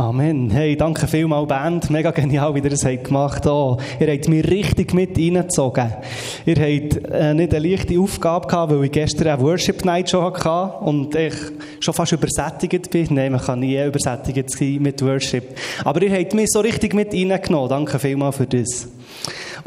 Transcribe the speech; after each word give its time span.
Amen. 0.00 0.48
Hey, 0.48 0.76
danke 0.76 1.06
vielmals, 1.06 1.46
Band. 1.46 1.90
Mega 1.90 2.10
genial, 2.10 2.54
wie 2.54 2.60
ihr 2.60 2.70
das 2.70 2.86
gemacht 2.86 3.44
habt. 3.44 3.82
Ihr 4.00 4.10
habt 4.10 4.28
mich 4.30 4.50
richtig 4.50 4.94
mit 4.94 5.18
reingezogen. 5.18 5.92
Ihr 6.46 6.56
habt 6.56 7.12
äh, 7.12 7.34
nicht 7.34 7.54
eine 7.54 7.68
leichte 7.68 8.00
Aufgabe 8.00 8.46
gehabt, 8.46 8.72
weil 8.72 8.84
ich 8.84 8.92
gestern 8.92 9.28
eine 9.28 9.42
Worship 9.42 9.84
Night 9.84 10.08
schon 10.08 10.24
hatte 10.24 10.78
und 10.86 11.14
ich 11.14 11.34
schon 11.80 11.92
fast 11.92 12.12
übersättigt 12.12 12.90
bin. 12.90 13.08
Nein, 13.10 13.32
man 13.32 13.42
kann 13.42 13.60
nie 13.60 13.78
übersättigt 13.78 14.48
sein 14.48 14.78
mit 14.80 15.02
Worship. 15.02 15.54
Aber 15.84 16.00
ihr 16.00 16.18
habt 16.18 16.32
mich 16.32 16.48
so 16.48 16.60
richtig 16.60 16.94
mit 16.94 17.12
reingenommen. 17.12 17.68
Danke 17.68 17.98
vielmals 17.98 18.38
für 18.38 18.46
das. 18.46 18.88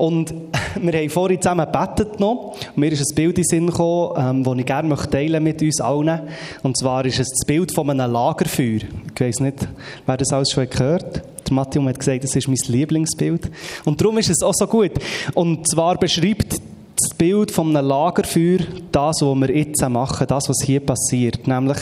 Und 0.03 0.33
wir 0.81 0.99
haben 0.99 1.09
vorhin 1.09 1.41
zusammen 1.41 1.65
gebetet 1.65 2.19
noch. 2.19 2.55
mir 2.75 2.91
ist 2.91 3.09
ein 3.09 3.15
Bild 3.15 3.37
in 3.37 3.43
Sinn 3.45 3.67
gekommen, 3.67 4.13
ähm, 4.17 4.43
das 4.43 4.57
ich 4.57 4.65
gerne 4.65 4.95
teilen 4.95 5.41
mit 5.41 5.61
uns 5.61 5.79
allen. 5.79 6.19
Und 6.61 6.77
zwar 6.77 7.05
ist 7.05 7.19
es 7.19 7.29
das 7.29 7.45
Bild 7.47 7.73
von 7.73 7.89
einem 7.89 8.11
Lagerfeuer. 8.11 8.81
Ich 9.15 9.21
weiss 9.21 9.39
nicht, 9.39 9.65
wer 10.05 10.17
das 10.17 10.33
alles 10.33 10.51
schon 10.51 10.69
gehört 10.69 11.05
hat. 11.05 11.47
Der 11.47 11.53
Matthias 11.53 11.85
hat 11.85 11.99
gesagt, 11.99 12.23
das 12.25 12.35
ist 12.35 12.47
mein 12.49 12.57
Lieblingsbild. 12.67 13.49
Und 13.85 14.01
darum 14.01 14.17
ist 14.17 14.29
es 14.29 14.43
auch 14.43 14.53
so 14.53 14.67
gut. 14.67 14.91
Und 15.35 15.69
zwar 15.69 15.97
beschreibt 15.97 16.51
das 16.51 17.17
Bild 17.17 17.51
von 17.51 17.75
einem 17.75 17.87
Lagerfeuer 17.87 18.59
das, 18.91 19.21
was 19.21 19.35
wir 19.35 19.55
jetzt 19.55 19.87
machen, 19.87 20.27
das, 20.27 20.49
was 20.49 20.63
hier 20.65 20.81
passiert. 20.81 21.47
Nämlich, 21.47 21.77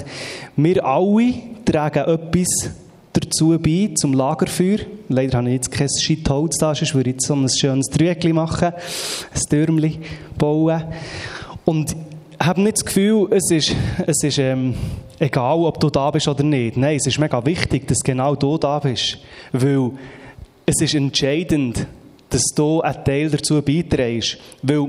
wir 0.56 0.86
alle 0.86 1.34
tragen 1.66 2.04
etwas 2.08 2.70
dazu 3.14 3.58
bei, 3.60 3.92
zum 3.96 4.14
Lagerfeuer. 4.14 4.80
Leider 5.10 5.38
habe 5.38 5.50
ich 5.50 5.56
jetzt 5.56 5.72
kein 5.72 5.90
Scheitholz 5.90 6.58
da, 6.58 6.74
sonst 6.74 6.96
würde 6.96 7.10
ich 7.10 7.16
jetzt 7.16 7.28
so 7.28 7.36
ein 7.36 7.50
schönes 7.50 7.88
Trügel 7.88 8.34
machen, 8.34 8.74
ein 9.34 9.42
Türmchen 9.50 10.02
bauen. 10.38 10.84
Und 11.66 11.96
ich 12.40 12.48
habe 12.48 12.62
nicht 12.62 12.78
das 12.78 12.86
Gefühl, 12.86 13.28
es 13.32 13.52
ist, 13.52 13.76
es 14.08 14.24
ist 14.24 14.38
ähm, 14.40 14.74
egal, 15.20 15.60
ob 15.60 15.80
du 15.80 15.90
da 15.90 16.10
bist 16.10 16.28
oder 16.28 16.44
nicht. 16.44 16.78
Nein, 16.78 16.96
es 16.96 17.06
ist 17.06 17.20
mega 17.20 17.46
wichtig, 17.46 17.88
dass 17.88 18.00
genau 18.00 18.36
du 18.36 18.58
da 18.58 18.80
bist. 18.80 19.20
Weil 19.52 19.92
es 20.66 20.82
ist 20.82 20.96
entscheidend, 20.96 21.86
dass 22.30 22.44
du 22.56 22.82
einen 22.82 23.04
Teil 23.04 23.30
dazu 23.30 23.62
beiträgst. 23.62 24.38
Weil 24.64 24.88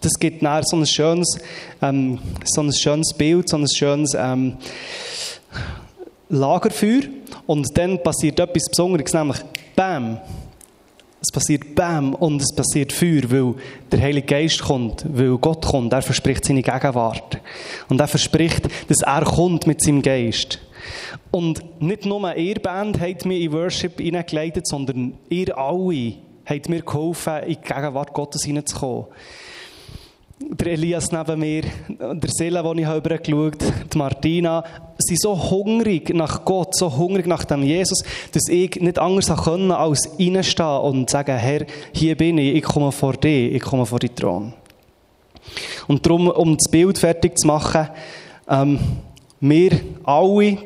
das 0.00 0.14
gibt 0.18 0.42
nachher 0.42 0.64
so 0.64 0.76
ein 0.76 0.86
schönes, 0.86 1.38
ähm, 1.80 2.18
so 2.44 2.62
ein 2.62 2.72
schönes 2.72 3.14
Bild, 3.14 3.48
so 3.48 3.56
ein 3.58 3.66
schönes 3.68 4.12
ähm, 4.18 4.56
Lagerfeuer 6.32 7.02
und 7.46 7.66
dann 7.76 8.02
passiert 8.02 8.40
etwas 8.40 8.64
Besonderes, 8.70 9.12
nämlich 9.12 9.38
BAM. 9.76 10.18
Es 11.20 11.30
passiert 11.30 11.74
BAM 11.74 12.14
und 12.14 12.40
es 12.40 12.54
passiert 12.54 12.92
Feuer, 12.92 13.22
weil 13.28 13.54
der 13.92 14.00
Heilige 14.00 14.26
Geist 14.26 14.62
kommt, 14.62 15.04
weil 15.08 15.36
Gott 15.36 15.64
kommt. 15.64 15.92
Er 15.92 16.02
verspricht 16.02 16.44
seine 16.44 16.62
Gegenwart. 16.62 17.38
Und 17.88 18.00
er 18.00 18.08
verspricht, 18.08 18.66
dass 18.88 19.02
er 19.02 19.24
kommt 19.24 19.66
mit 19.66 19.82
seinem 19.82 20.02
Geist. 20.02 20.58
Und 21.30 21.80
nicht 21.80 22.06
nur 22.06 22.34
ihr 22.34 22.58
Band 22.60 22.98
hat 22.98 23.24
mir 23.24 23.38
in 23.38 23.52
Worship 23.52 24.00
hineingeleitet, 24.00 24.66
sondern 24.66 25.14
ihr 25.28 25.56
alle 25.56 26.14
habt 26.46 26.68
mir 26.68 26.80
geholfen, 26.80 27.42
in 27.44 27.56
die 27.62 27.68
Gegenwart 27.68 28.12
Gottes 28.14 28.44
hineinzukommen 28.44 29.06
der 30.50 30.72
Elias 30.72 31.12
neben 31.12 31.40
mir, 31.40 31.62
der 31.88 32.30
Sela, 32.30 32.62
den 32.62 32.78
ich 32.78 32.86
übergeschaut 32.86 33.62
habe, 33.62 33.74
die 33.92 33.98
Martina, 33.98 34.64
sind 34.98 35.20
so 35.20 35.50
hungrig 35.50 36.14
nach 36.14 36.44
Gott, 36.44 36.76
so 36.76 36.96
hungrig 36.96 37.26
nach 37.26 37.44
dem 37.44 37.62
Jesus, 37.62 38.02
dass 38.32 38.48
ich 38.48 38.76
nicht 38.76 38.98
anders 38.98 39.32
können 39.44 39.70
als 39.70 40.08
reinstehen 40.18 40.80
und 40.80 41.10
sagen, 41.10 41.36
Herr, 41.36 41.66
hier 41.92 42.16
bin 42.16 42.38
ich, 42.38 42.56
ich 42.56 42.62
komme 42.62 42.92
vor 42.92 43.14
dir, 43.14 43.52
ich 43.52 43.62
komme 43.62 43.86
vor 43.86 43.98
die 43.98 44.08
Thron. 44.08 44.52
Und 45.88 46.04
darum, 46.06 46.28
um 46.28 46.56
das 46.56 46.70
Bild 46.70 46.98
fertig 46.98 47.38
zu 47.38 47.46
machen, 47.46 47.88
ähm, 48.48 48.78
wir 49.40 49.80
alle, 50.04 50.56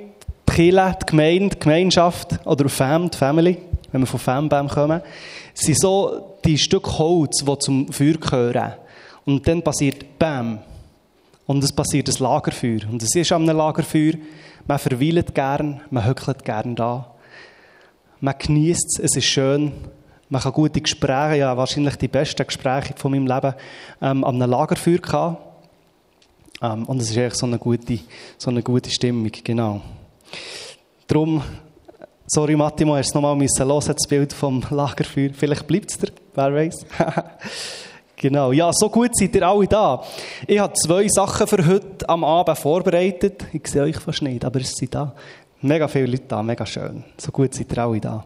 die 0.49 0.53
Kirche, 0.53 0.97
die 1.03 1.07
Gemeinde, 1.07 1.57
die 1.57 1.61
Gemeinschaft 1.61 2.47
oder 2.47 2.69
Fam, 2.69 3.11
die 3.11 3.17
Family, 3.17 3.59
wenn 3.93 4.03
wir 4.03 4.07
von 4.07 4.21
Fambam 4.21 4.69
kommen, 4.69 5.01
sind 5.55 5.81
so 5.81 6.37
die 6.45 6.59
Stück 6.59 6.99
Holz, 6.99 7.45
die 7.45 7.59
zum 7.59 7.93
Feuer 7.93 8.15
gehören. 8.15 8.75
Und 9.27 9.47
dann 9.47 9.63
passiert 9.63 10.19
BAM. 10.19 10.61
Und 11.47 11.63
es 11.63 11.73
passiert 11.73 12.09
ein 12.09 12.23
Lagerfeuer. 12.23 12.89
Und 12.91 13.03
es 13.03 13.15
ist 13.15 13.33
am 13.33 13.45
Lagerfeuer, 13.45 14.15
man 14.67 14.79
verweilt 14.79 15.35
gern, 15.35 15.81
man 15.91 16.07
höckelt 16.07 16.45
gern 16.45 16.75
da. 16.75 17.15
Man 18.21 18.35
genießt 18.39 18.99
es, 18.99 19.05
es 19.05 19.17
ist 19.17 19.27
schön. 19.27 19.73
Man 20.29 20.43
kann 20.43 20.53
gute 20.53 20.81
Gespräche, 20.81 21.39
ja, 21.39 21.57
wahrscheinlich 21.57 21.97
die 21.97 22.09
besten 22.09 22.47
Gespräche 22.47 22.95
von 22.97 23.13
meinem 23.13 23.27
Leben, 23.27 23.55
ähm, 24.01 24.25
am 24.25 24.39
Lagerfeuer 24.39 24.99
gehabt. 24.99 25.43
Ähm, 26.63 26.85
und 26.85 27.01
es 27.01 27.11
ist 27.11 27.19
eigentlich 27.19 27.35
so 27.35 27.47
eine 27.47 27.59
gute, 27.59 27.99
so 28.39 28.51
eine 28.51 28.63
gute 28.63 28.91
Stimmung, 28.91 29.31
genau. 29.45 29.83
Darum, 31.07 31.43
sorry 32.27 32.57
Mattimo, 32.57 32.97
hast 32.97 33.11
du 33.11 33.19
nochmal 33.19 33.37
hören 33.37 33.69
müssen, 33.69 33.95
das 33.95 34.09
Bild 34.09 34.33
vom 34.33 34.65
Lagerfeuer. 34.71 35.31
Vielleicht 35.33 35.67
bleibt 35.67 35.91
es 35.91 35.99
dir, 35.99 36.11
wer 36.35 36.55
weiß. 36.55 36.87
Genau, 38.19 38.51
ja, 38.53 38.71
so 38.73 38.89
gut 38.89 39.11
seid 39.15 39.35
ihr 39.37 39.47
alle 39.47 39.67
da. 39.67 40.03
Ich 40.47 40.59
habe 40.59 40.73
zwei 40.73 41.07
Sachen 41.07 41.47
für 41.47 41.67
heute 41.67 42.09
am 42.09 42.25
Abend 42.25 42.57
vorbereitet. 42.57 43.45
Ich 43.53 43.67
sehe 43.67 43.83
euch 43.83 43.99
fast 43.99 44.23
nicht, 44.23 44.43
aber 44.43 44.61
es 44.61 44.73
sind 44.73 44.95
da. 44.95 45.15
Mega 45.61 45.87
viele 45.87 46.07
Leute 46.07 46.25
da, 46.29 46.43
mega 46.43 46.65
schön. 46.65 47.05
So 47.19 47.31
gut 47.31 47.53
seid 47.53 47.73
ihr 47.73 47.79
alle 47.79 48.01
da. 48.01 48.25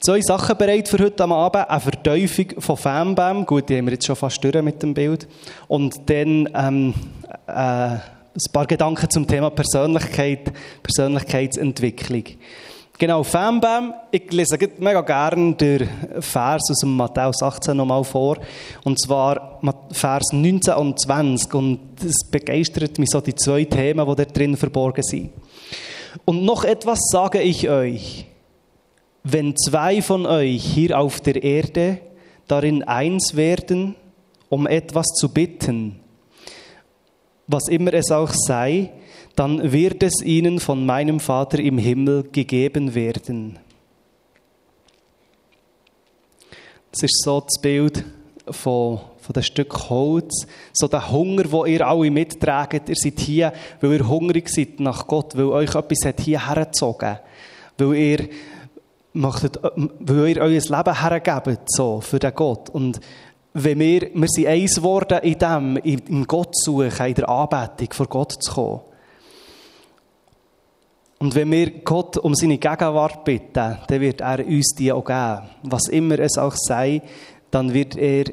Zwei 0.00 0.20
Sachen 0.22 0.56
bereit 0.56 0.88
für 0.88 0.98
heute 0.98 1.24
am 1.24 1.32
Abend. 1.32 1.68
Eine 1.68 1.80
Verteufung 1.80 2.46
von 2.58 2.76
Fanbam. 2.78 3.44
Gut, 3.44 3.68
die 3.68 3.76
haben 3.76 3.86
wir 3.86 3.92
jetzt 3.92 4.06
schon 4.06 4.16
fast 4.16 4.42
durch 4.42 4.62
mit 4.62 4.82
dem 4.82 4.94
Bild. 4.94 5.28
Und 5.68 6.08
dann 6.08 6.48
ähm, 6.54 6.94
äh, 7.46 7.52
ein 7.52 8.00
paar 8.52 8.66
Gedanken 8.66 9.10
zum 9.10 9.26
Thema 9.26 9.50
Persönlichkeit, 9.50 10.52
Persönlichkeitsentwicklung. 10.82 12.24
Genau, 12.98 13.22
Fanbam. 13.22 13.92
Ich 14.10 14.32
lese 14.32 14.56
mega 14.78 15.02
gerne 15.02 15.54
den 15.54 15.86
Vers 16.18 16.62
aus 16.70 16.78
dem 16.78 16.96
Matthäus 16.96 17.42
18 17.42 17.76
nochmal 17.76 18.04
vor. 18.04 18.38
Und 18.84 18.98
zwar 18.98 19.60
Vers 19.92 20.32
19 20.32 20.72
und 20.74 20.98
20. 20.98 21.52
Und 21.52 21.80
es 22.02 22.26
begeistert 22.30 22.98
mich 22.98 23.10
so 23.10 23.20
die 23.20 23.34
zwei 23.34 23.64
Themen, 23.64 24.08
die 24.08 24.14
da 24.14 24.24
drin 24.24 24.56
verborgen 24.56 25.02
sind. 25.02 25.30
Und 26.24 26.42
noch 26.44 26.64
etwas 26.64 27.00
sage 27.10 27.42
ich 27.42 27.68
euch. 27.68 28.24
Wenn 29.24 29.54
zwei 29.56 30.00
von 30.00 30.24
euch 30.24 30.64
hier 30.64 30.98
auf 30.98 31.20
der 31.20 31.42
Erde 31.42 31.98
darin 32.48 32.82
eins 32.82 33.36
werden, 33.36 33.94
um 34.48 34.66
etwas 34.66 35.08
zu 35.08 35.28
bitten, 35.28 36.00
was 37.46 37.68
immer 37.68 37.92
es 37.92 38.10
auch 38.10 38.32
sei, 38.32 38.90
dann 39.36 39.70
wird 39.70 40.02
es 40.02 40.22
ihnen 40.22 40.60
von 40.60 40.84
meinem 40.84 41.20
Vater 41.20 41.60
im 41.60 41.78
Himmel 41.78 42.24
gegeben 42.32 42.94
werden. 42.94 43.58
Das 46.90 47.02
ist 47.02 47.22
so 47.22 47.40
das 47.40 47.60
Bild 47.60 48.04
von, 48.48 49.00
von 49.18 49.32
dem 49.34 49.42
Stück 49.42 49.90
Holz, 49.90 50.46
so 50.72 50.88
der 50.88 51.10
Hunger, 51.10 51.44
wo 51.52 51.66
ihr 51.66 51.86
alle 51.86 52.10
mittragt. 52.10 52.88
Ihr 52.88 52.94
seid 52.96 53.20
hier, 53.20 53.52
weil 53.82 53.92
ihr 53.92 54.08
hungrig 54.08 54.48
seid 54.48 54.80
nach 54.80 55.06
Gott, 55.06 55.36
weil 55.36 55.44
euch 55.44 55.74
etwas 55.74 56.06
hat 56.06 56.20
hier 56.20 56.48
hergezogen, 56.48 57.18
weil 57.76 57.94
ihr 57.94 58.28
möchtet, 59.12 59.60
weil 59.62 60.28
ihr 60.28 60.40
euer 60.40 60.60
Leben 60.60 61.00
hergebt, 61.00 61.70
so, 61.70 62.00
für 62.00 62.18
den 62.18 62.34
Gott. 62.34 62.70
Und 62.70 63.00
wenn 63.52 63.78
wir, 63.78 64.10
wir 64.14 64.28
sind 64.28 64.46
eins 64.46 64.76
geworden 64.76 65.18
in 65.22 65.38
dem, 65.38 65.76
in 65.76 66.26
Gott 66.26 66.56
suchen, 66.56 67.06
in 67.06 67.14
der 67.14 67.28
Anbetung, 67.28 67.88
vor 67.92 68.06
Gott 68.06 68.32
zu 68.42 68.52
kommen. 68.52 68.80
Und 71.18 71.34
wenn 71.34 71.50
wir 71.50 71.70
Gott 71.82 72.18
um 72.18 72.34
seine 72.34 72.58
Gegenwart 72.58 73.24
bitten, 73.24 73.78
dann 73.86 74.00
wird 74.00 74.20
er 74.20 74.46
uns 74.46 74.74
die 74.74 74.92
auch 74.92 75.04
geben. 75.04 75.48
Was 75.62 75.88
immer 75.88 76.18
es 76.18 76.36
auch 76.36 76.54
sei, 76.54 77.02
dann 77.50 77.72
wird 77.72 77.96
er 77.96 78.24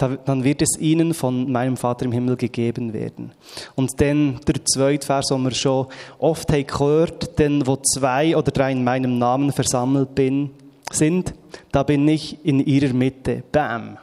dann 0.00 0.44
wird 0.44 0.62
es 0.62 0.78
ihnen 0.78 1.12
von 1.12 1.52
meinem 1.52 1.76
Vater 1.76 2.06
im 2.06 2.12
Himmel 2.12 2.36
gegeben 2.36 2.94
werden. 2.94 3.32
Und 3.74 4.00
dann 4.00 4.40
der 4.46 4.64
zweite 4.64 5.06
Vers, 5.06 5.26
den 5.26 5.42
wir 5.42 5.50
schon 5.50 5.88
oft 6.18 6.50
haben 6.50 6.66
gehört, 6.66 7.38
denn 7.38 7.66
wo 7.66 7.76
zwei 7.76 8.34
oder 8.34 8.50
drei 8.50 8.72
in 8.72 8.82
meinem 8.82 9.18
Namen 9.18 9.52
versammelt 9.52 10.14
bin, 10.14 10.52
sind, 10.90 11.34
da 11.70 11.82
bin 11.82 12.08
ich 12.08 12.38
in 12.44 12.60
ihrer 12.60 12.94
Mitte. 12.94 13.42
Bam. 13.52 13.98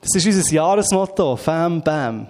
Das 0.00 0.14
ist 0.14 0.26
unser 0.26 0.52
Jahresmotto. 0.52 1.36
Bam, 1.44 1.82
bam. 1.82 2.28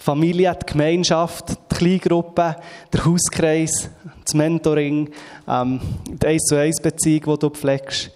Familie, 0.00 0.56
die 0.62 0.72
Gemeinschaft, 0.72 1.50
die 1.50 1.74
Kleingruppe, 1.74 2.56
der 2.90 3.04
Hauskreis, 3.04 3.90
das 4.24 4.32
Mentoring, 4.32 5.10
ähm, 5.46 5.78
die 6.08 6.26
1 6.26 6.44
zu 6.44 6.56
1 6.56 6.80
Beziehung, 6.80 7.34
die 7.34 7.38
du 7.38 7.50
pflegst. 7.50 8.10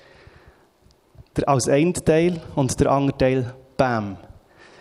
Der, 1.36 1.46
als 1.46 1.68
ein 1.68 1.92
Teil 1.92 2.40
und 2.54 2.80
der 2.80 2.90
andere 2.90 3.18
Teil, 3.18 3.54
Bam. 3.76 4.16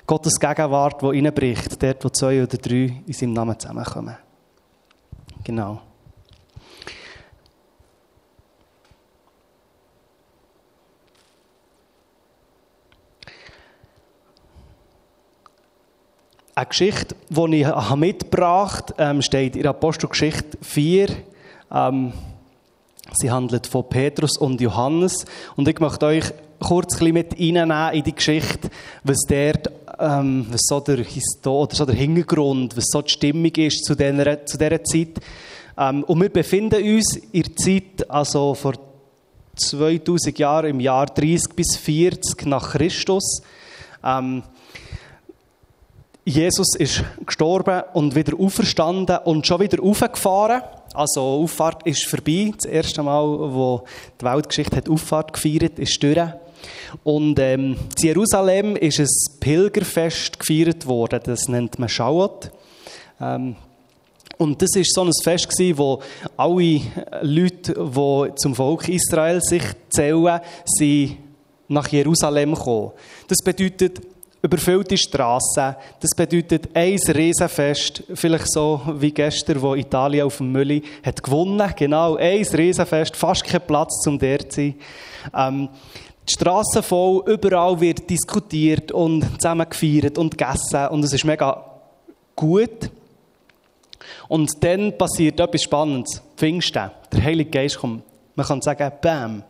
Gottes 0.07 0.39
Gegenwart, 0.39 1.01
die 1.01 1.07
reinbricht, 1.07 1.83
dort, 1.83 2.05
wo 2.05 2.09
zwei 2.09 2.41
oder 2.41 2.57
drei 2.57 3.01
in 3.05 3.13
seinem 3.13 3.33
Namen 3.33 3.59
zusammenkommen. 3.59 4.17
Genau. 5.43 5.81
Eine 16.55 16.67
Geschichte, 16.67 17.15
die 17.29 17.61
ich 17.61 17.95
mitgebracht 17.95 18.93
habe, 18.99 19.03
ähm, 19.03 19.21
steht 19.23 19.55
in 19.55 19.65
Apostelgeschichte 19.65 20.55
4. 20.61 21.07
Ähm, 21.71 22.13
Sie 23.13 23.31
handelt 23.31 23.65
von 23.65 23.89
Petrus 23.89 24.37
und 24.37 24.61
Johannes. 24.61 25.25
Und 25.55 25.67
ich 25.67 25.79
möchte 25.79 26.05
euch 26.05 26.25
kurz 26.59 27.01
mit 27.01 27.33
reinnehmen 27.33 27.93
in 27.93 28.03
die 28.03 28.13
Geschichte, 28.13 28.69
was 29.03 29.25
dort, 29.27 29.71
ähm, 29.97 30.45
was 30.51 30.61
so 30.67 30.79
der 30.79 30.97
Histor 30.97 31.63
oder 31.63 31.75
so 31.75 31.85
der 31.85 31.95
Hintergrund, 31.95 32.77
was 32.77 32.85
so 32.85 33.01
die 33.01 33.09
Stimmung 33.09 33.51
ist 33.55 33.85
zu 33.85 33.95
dieser, 33.95 34.45
zu 34.45 34.55
dieser 34.59 34.83
Zeit. 34.83 35.19
Ähm, 35.75 36.03
und 36.03 36.21
wir 36.21 36.29
befinden 36.29 36.83
uns 36.83 37.15
in 37.31 37.41
der 37.41 37.55
Zeit, 37.55 38.09
also 38.11 38.53
vor 38.53 38.73
2000 39.55 40.37
Jahren, 40.37 40.69
im 40.69 40.79
Jahr 40.79 41.07
30 41.07 41.55
bis 41.55 41.77
40 41.77 42.45
nach 42.45 42.73
Christus. 42.73 43.41
Ähm, 44.03 44.43
Jesus 46.25 46.75
ist 46.77 47.03
gestorben 47.25 47.83
und 47.93 48.15
wieder 48.15 48.39
auferstanden 48.39 49.17
und 49.25 49.45
schon 49.45 49.59
wieder 49.59 49.83
aufgefahren. 49.83 50.61
Also 50.93 51.21
Auffahrt 51.21 51.85
ist 51.85 52.05
vorbei. 52.05 52.53
Das 52.55 52.65
erste 52.65 53.03
Mal, 53.03 53.23
wo 53.23 53.83
die 54.21 54.25
Weltgeschichte 54.25 54.77
hat 54.77 54.89
Auffahrt 54.89 55.33
gefeiert, 55.33 55.79
ist 55.79 56.01
durch. 56.01 56.19
Und 57.03 57.39
ähm, 57.39 57.75
in 57.97 58.05
Jerusalem 58.05 58.77
ist 58.77 59.01
ein 59.01 59.07
Pilgerfest 59.41 60.39
gefeiert 60.39 60.85
worden. 60.85 61.19
Das 61.25 61.49
nennt 61.49 61.77
man 61.77 61.89
Schauot. 61.89 62.51
Ähm, 63.19 63.57
und 64.37 64.61
das 64.61 64.75
ist 64.77 64.93
so 64.95 65.03
ein 65.03 65.11
Fest 65.23 65.49
gewesen, 65.49 65.77
wo 65.77 66.01
alle 66.37 66.81
Leute, 67.21 67.73
die 67.73 68.35
zum 68.35 68.55
Volk 68.55 68.87
Israel 68.87 69.41
sich 69.41 69.63
zählen, 69.89 70.39
sie 70.65 71.17
nach 71.67 71.87
Jerusalem 71.89 72.53
kommen. 72.55 72.91
Das 73.27 73.39
bedeutet 73.43 74.12
überfüllte 74.43 74.97
Straßen. 74.97 75.75
Das 76.01 76.11
bedeutet 76.15 76.69
ein 76.73 76.99
Riesenfest, 76.99 78.03
vielleicht 78.13 78.51
so 78.51 78.81
wie 78.97 79.11
gestern, 79.11 79.61
wo 79.61 79.73
Italien 79.73 80.25
auf 80.25 80.37
dem 80.37 80.51
Mülli 80.51 80.83
hat 81.01 81.23
gewonnen. 81.23 81.73
Genau, 81.77 82.17
ein 82.17 82.45
Riesenfest, 82.45 83.15
fast 83.15 83.45
kein 83.45 83.65
Platz 83.65 84.01
zum 84.03 84.19
der 84.19 84.47
zu 84.49 84.61
sein. 84.61 84.75
Ähm, 85.33 85.69
die 86.27 86.33
Straßen 86.33 86.83
voll, 86.83 87.23
überall 87.25 87.79
wird 87.79 88.09
diskutiert 88.09 88.91
und 88.91 89.25
zusammen 89.41 89.67
gefeiert 89.69 90.17
und 90.17 90.37
gegessen 90.37 90.87
und 90.89 91.03
es 91.03 91.13
ist 91.13 91.25
mega 91.25 91.63
gut. 92.35 92.91
Und 94.27 94.51
dann 94.61 94.97
passiert 94.97 95.39
etwas 95.39 95.63
Spannendes. 95.63 96.21
Pfingsten, 96.35 96.91
der 97.11 97.23
Heilige 97.23 97.49
Geist 97.49 97.77
kommt. 97.77 98.03
Man 98.35 98.45
kann 98.45 98.61
sagen, 98.61 98.91
bam. 99.01 99.43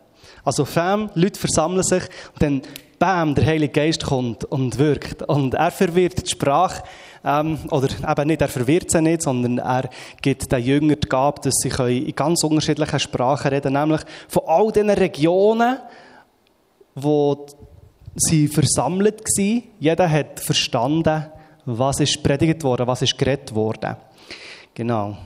Also, 0.44 0.66
Fam, 0.66 1.10
Leute 1.16 1.40
versammeln 1.40 1.84
sich 1.84 2.04
und 2.34 2.42
dann 2.42 2.62
bam, 3.03 3.35
der 3.35 3.45
Heilige 3.45 3.73
Geist 3.73 4.05
kommt 4.05 4.45
und 4.45 4.77
wirkt. 4.77 5.23
Und 5.23 5.55
er 5.55 5.71
verwirrt 5.71 6.25
die 6.25 6.31
Sprache, 6.31 6.83
ähm, 7.25 7.59
oder 7.69 7.89
eben 7.89 8.27
nicht, 8.27 8.39
er 8.39 8.47
verwirrt 8.47 8.91
sie 8.91 9.01
nicht, 9.01 9.23
sondern 9.23 9.57
er 9.57 9.89
gibt 10.21 10.50
den 10.50 10.63
Jüngern 10.63 10.97
die 11.03 11.09
Gabe, 11.09 11.41
dass 11.41 11.55
sie 11.55 11.69
in 12.00 12.15
ganz 12.15 12.45
unterschiedlichen 12.45 13.00
Sprachen 13.01 13.50
reden 13.50 13.73
nämlich 13.73 14.00
von 14.29 14.44
all 14.47 14.71
diesen 14.71 14.89
Regionen, 14.89 15.79
wo 16.95 17.45
sie 18.15 18.47
versammelt 18.47 19.19
waren. 19.19 19.63
Jeder 19.81 20.09
hat 20.09 20.39
verstanden, 20.39 21.25
was 21.65 21.99
ist 21.99 22.23
predigt 22.23 22.63
worden, 22.63 22.88
was 22.88 23.01
ist 23.01 23.17
geredet 23.17 23.53
worden. 23.53 23.97
Genau. 24.73 25.17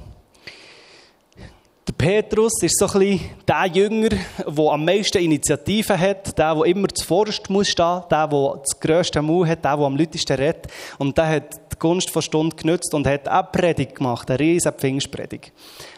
Der 1.88 1.94
Petrus 1.94 2.62
ist 2.62 2.78
so 2.78 2.86
ein 2.86 3.00
bisschen 3.00 3.30
der 3.48 3.66
Jünger, 3.68 4.10
der 4.10 4.66
am 4.66 4.84
meisten 4.84 5.20
Initiative 5.20 5.98
hat, 5.98 6.38
der, 6.38 6.54
der 6.54 6.66
immer 6.66 6.90
zuvorderst 6.90 7.50
muss 7.50 7.70
stehen, 7.70 8.04
der, 8.12 8.28
der 8.28 8.60
das 8.62 8.80
grösste 8.80 9.22
Mut 9.22 9.48
hat, 9.48 9.64
der, 9.64 9.78
der 9.78 9.86
am 9.86 9.96
lautesten 9.96 10.36
redet. 10.36 10.68
Und 10.98 11.18
der 11.18 11.30
hat 11.30 11.56
die 11.72 11.80
Gunst 11.80 12.10
von 12.10 12.22
Stunde 12.22 12.58
genützt 12.58 12.94
und 12.94 13.08
hat 13.08 13.30
auch 13.30 13.54
Predigt 13.54 13.96
gemacht, 13.96 14.30
eine 14.30 14.40
riesige 14.40 14.74
Pfingstpredigt. 14.74 15.54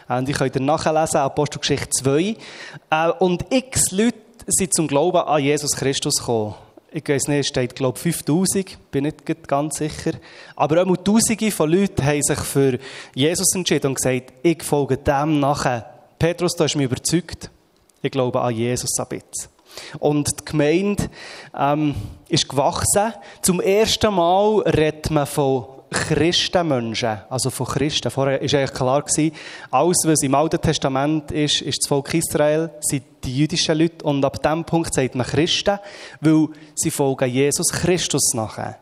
Und 0.08 0.28
ich 0.28 0.36
könnt 0.36 0.54
ihr 0.54 0.62
nachlesen, 0.62 1.16
Apostelgeschichte 1.16 1.90
2. 1.90 2.36
Äh, 2.90 3.10
und 3.18 3.46
x 3.50 3.90
Leute 3.90 4.18
sind 4.46 4.72
zum 4.72 4.86
Glauben 4.86 5.18
an 5.18 5.42
Jesus 5.42 5.72
Christus 5.72 6.18
gekommen 6.18 6.54
ich 6.92 7.08
weiß 7.08 7.28
nicht, 7.28 7.40
es 7.40 7.46
steht, 7.48 7.74
glaube 7.76 7.96
ich, 7.96 8.02
5000, 8.02 8.90
bin 8.90 9.04
nicht 9.04 9.24
ganz 9.46 9.78
sicher. 9.78 10.12
Aber 10.56 10.82
auch 10.82 10.96
Tausende 10.96 11.50
von 11.50 11.70
Leuten 11.70 12.04
haben 12.04 12.22
sich 12.22 12.38
für 12.40 12.78
Jesus 13.14 13.54
entschieden 13.54 13.88
und 13.88 13.94
gesagt, 13.94 14.32
ich 14.42 14.62
folge 14.62 14.96
dem 14.96 15.40
nachher. 15.40 15.88
Petrus, 16.18 16.54
du 16.56 16.64
hast 16.64 16.76
mich 16.76 16.86
überzeugt. 16.86 17.50
Ich 18.02 18.10
glaube 18.10 18.40
an 18.40 18.54
Jesus 18.54 18.98
ein 18.98 19.06
bisschen. 19.08 19.50
Und 19.98 20.28
die 20.40 20.44
Gemeinde 20.44 21.08
ähm, 21.56 21.94
ist 22.28 22.48
gewachsen. 22.48 23.12
Zum 23.42 23.60
ersten 23.60 24.12
Mal 24.14 24.60
redet 24.60 25.10
man 25.10 25.26
von 25.26 25.66
Christenmenschen, 25.90 27.18
also 27.28 27.50
von 27.50 27.66
Christen. 27.66 28.10
Vorher 28.10 28.40
war 28.40 28.58
eigentlich 28.58 28.72
klar, 28.72 29.04
alles, 29.70 29.98
was 30.04 30.22
im 30.22 30.34
Alten 30.34 30.60
Testament 30.60 31.32
ist, 31.32 31.62
ist 31.62 31.82
das 31.82 31.88
Volk 31.88 32.14
Israel, 32.14 32.70
sind 32.80 33.04
die 33.24 33.38
jüdischen 33.38 33.76
Leute. 33.76 34.04
Und 34.04 34.24
ab 34.24 34.40
diesem 34.40 34.64
Punkt 34.64 34.94
sagt 34.94 35.14
man 35.16 35.26
Christen, 35.26 35.78
weil 36.20 36.48
sie 36.74 36.90
folgen 36.90 37.28
Jesus 37.28 37.68
Christus 37.72 38.34
nachher. 38.34 38.78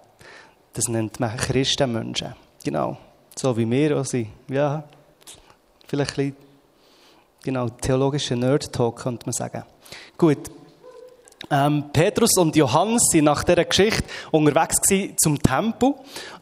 Das 0.74 0.88
nennt 0.88 1.18
man 1.18 1.36
Christenmenschen. 1.36 2.34
Genau. 2.62 2.98
So 3.34 3.56
wie 3.56 3.70
wir 3.70 3.98
auch 3.98 4.04
sind. 4.04 4.28
Ja, 4.48 4.84
vielleicht 5.86 6.18
ein 6.18 6.32
bisschen, 6.32 6.36
genau, 7.42 7.68
theologischer 7.68 8.36
Nerd-Talk, 8.36 8.96
könnte 8.96 9.26
man 9.26 9.32
sagen. 9.32 9.64
Gut. 10.16 10.50
Ähm, 11.50 11.84
Petrus 11.92 12.36
und 12.36 12.54
Johannes 12.56 13.02
sind 13.10 13.24
nach 13.24 13.44
dieser 13.44 13.64
Geschichte 13.64 14.04
unterwegs 14.30 14.76
zum 15.22 15.40
Tempel. 15.40 15.94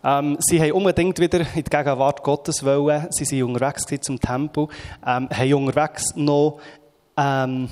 Ähm, 0.02 0.36
sie 0.40 0.60
haben 0.60 0.72
unbedingt 0.72 1.18
wieder 1.20 1.40
in 1.40 1.46
die 1.54 1.62
Gegenwart 1.64 2.22
Gottes 2.22 2.64
wollen. 2.64 3.06
Sie 3.10 3.24
sind 3.24 3.42
unterwegs 3.42 3.84
zum 4.00 4.20
Tempel. 4.20 4.68
Ähm, 5.06 5.28
haben 5.30 5.54
unterwegs 5.54 6.16
noch 6.16 6.58
ähm, 7.16 7.68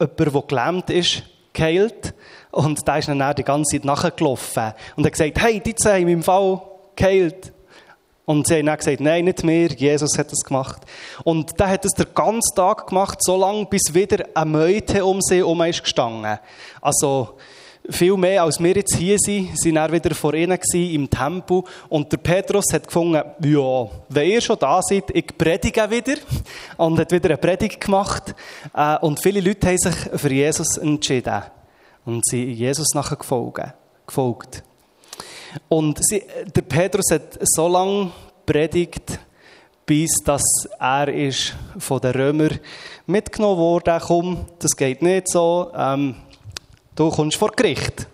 jemanden, 0.00 0.32
der 0.32 0.42
gelähmt 0.42 0.90
ist, 0.90 1.22
geheilt. 1.52 2.14
Und 2.50 2.80
da 2.86 2.96
ist 2.96 3.08
dann 3.08 3.34
die 3.34 3.44
ganze 3.44 3.76
Zeit 3.76 3.84
nachgelaufen. 3.84 4.72
Und 4.96 5.04
hat 5.04 5.12
gesagt, 5.12 5.40
hey, 5.40 5.60
die 5.60 5.74
haben 5.84 6.08
im 6.08 6.22
Fall 6.22 6.62
geheilt. 6.96 7.52
Und 8.24 8.46
sie 8.46 8.58
haben 8.58 8.66
dann 8.66 8.76
gesagt, 8.78 9.00
nein, 9.00 9.24
nicht 9.24 9.42
mehr, 9.42 9.68
Jesus 9.68 10.16
hat 10.16 10.30
das 10.30 10.40
gemacht. 10.40 10.82
Und 11.24 11.58
der 11.58 11.68
hat 11.68 11.84
es 11.84 11.92
den 11.92 12.06
ganzen 12.14 12.54
Tag 12.54 12.86
gemacht, 12.86 13.18
so 13.20 13.36
lange, 13.36 13.66
bis 13.66 13.92
wieder 13.92 14.24
eine 14.34 14.50
Meute 14.50 15.04
um 15.04 15.20
sie 15.20 15.38
herum 15.38 15.60
ist 15.62 15.82
gestanden. 15.82 16.38
Also, 16.80 17.36
viel 17.90 18.16
mehr 18.16 18.44
als 18.44 18.62
wir 18.62 18.76
jetzt 18.76 18.94
hier 18.94 19.18
sind, 19.18 19.58
sind 19.58 19.76
er 19.76 19.90
wieder 19.90 20.14
vor 20.14 20.34
ihnen 20.34 20.58
im 20.72 21.10
Tempel. 21.10 21.62
Und 21.88 22.12
der 22.12 22.18
Petrus 22.18 22.66
hat 22.72 22.86
gefunden, 22.86 23.22
ja, 23.42 23.88
wenn 24.08 24.30
ihr 24.30 24.40
schon 24.40 24.58
da 24.58 24.80
seid, 24.82 25.10
ich 25.12 25.36
predige 25.36 25.90
wieder. 25.90 26.14
Und 26.76 27.00
hat 27.00 27.10
wieder 27.10 27.30
eine 27.30 27.38
Predigt 27.38 27.80
gemacht. 27.80 28.34
Äh, 28.72 28.98
und 28.98 29.20
viele 29.20 29.40
Leute 29.40 29.66
haben 29.66 29.78
sich 29.78 29.94
für 30.14 30.32
Jesus 30.32 30.76
entschieden. 30.76 31.42
Und 32.04 32.24
sind 32.24 32.50
Jesus 32.50 32.94
nachher 32.94 33.16
gefolgt. 33.16 34.62
Und 35.68 35.98
sie, 36.04 36.22
der 36.54 36.62
Petrus 36.62 37.10
hat 37.10 37.38
so 37.40 37.68
lange 37.68 38.10
predigt, 38.46 39.18
bis 39.84 40.12
dass 40.24 40.42
er 40.78 41.08
ist 41.08 41.54
von 41.78 42.00
den 42.00 42.12
Römern 42.12 42.58
mitgenommen 43.06 43.58
wurde. 43.58 44.00
Komm, 44.02 44.46
das 44.58 44.76
geht 44.76 45.02
nicht 45.02 45.28
so. 45.28 45.70
Ähm, 45.76 46.14
du 46.94 47.10
kommst 47.10 47.36
vor 47.36 47.50
Gericht. 47.50 48.06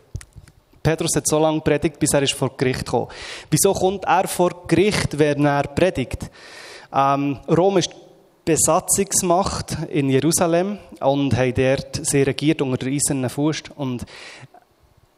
Petrus 0.83 1.17
hat 1.17 1.27
so 1.27 1.39
lange 1.39 1.61
predigt, 1.61 1.99
bis 1.99 2.13
er 2.15 2.23
ist 2.23 2.33
vor 2.33 2.57
Gericht 2.57 2.85
gekommen. 2.85 3.09
Wieso 3.51 3.73
kommt 3.75 4.05
er 4.05 4.27
vor 4.27 4.67
Gericht, 4.67 5.19
wenn 5.19 5.45
er 5.45 5.65
predigt? 5.65 6.31
Ähm, 6.93 7.39
Rom 7.49 7.79
ist 7.79 7.91
Besatzungsmacht 8.45 9.77
in 9.91 10.09
Jerusalem 10.09 10.79
und 11.01 11.37
hat 11.37 11.59
dort, 11.59 12.07
sie 12.07 12.23
regiert 12.23 12.63
unter 12.63 12.87
eisernen 12.87 13.29
Fuß 13.29 13.65
und 13.77 14.07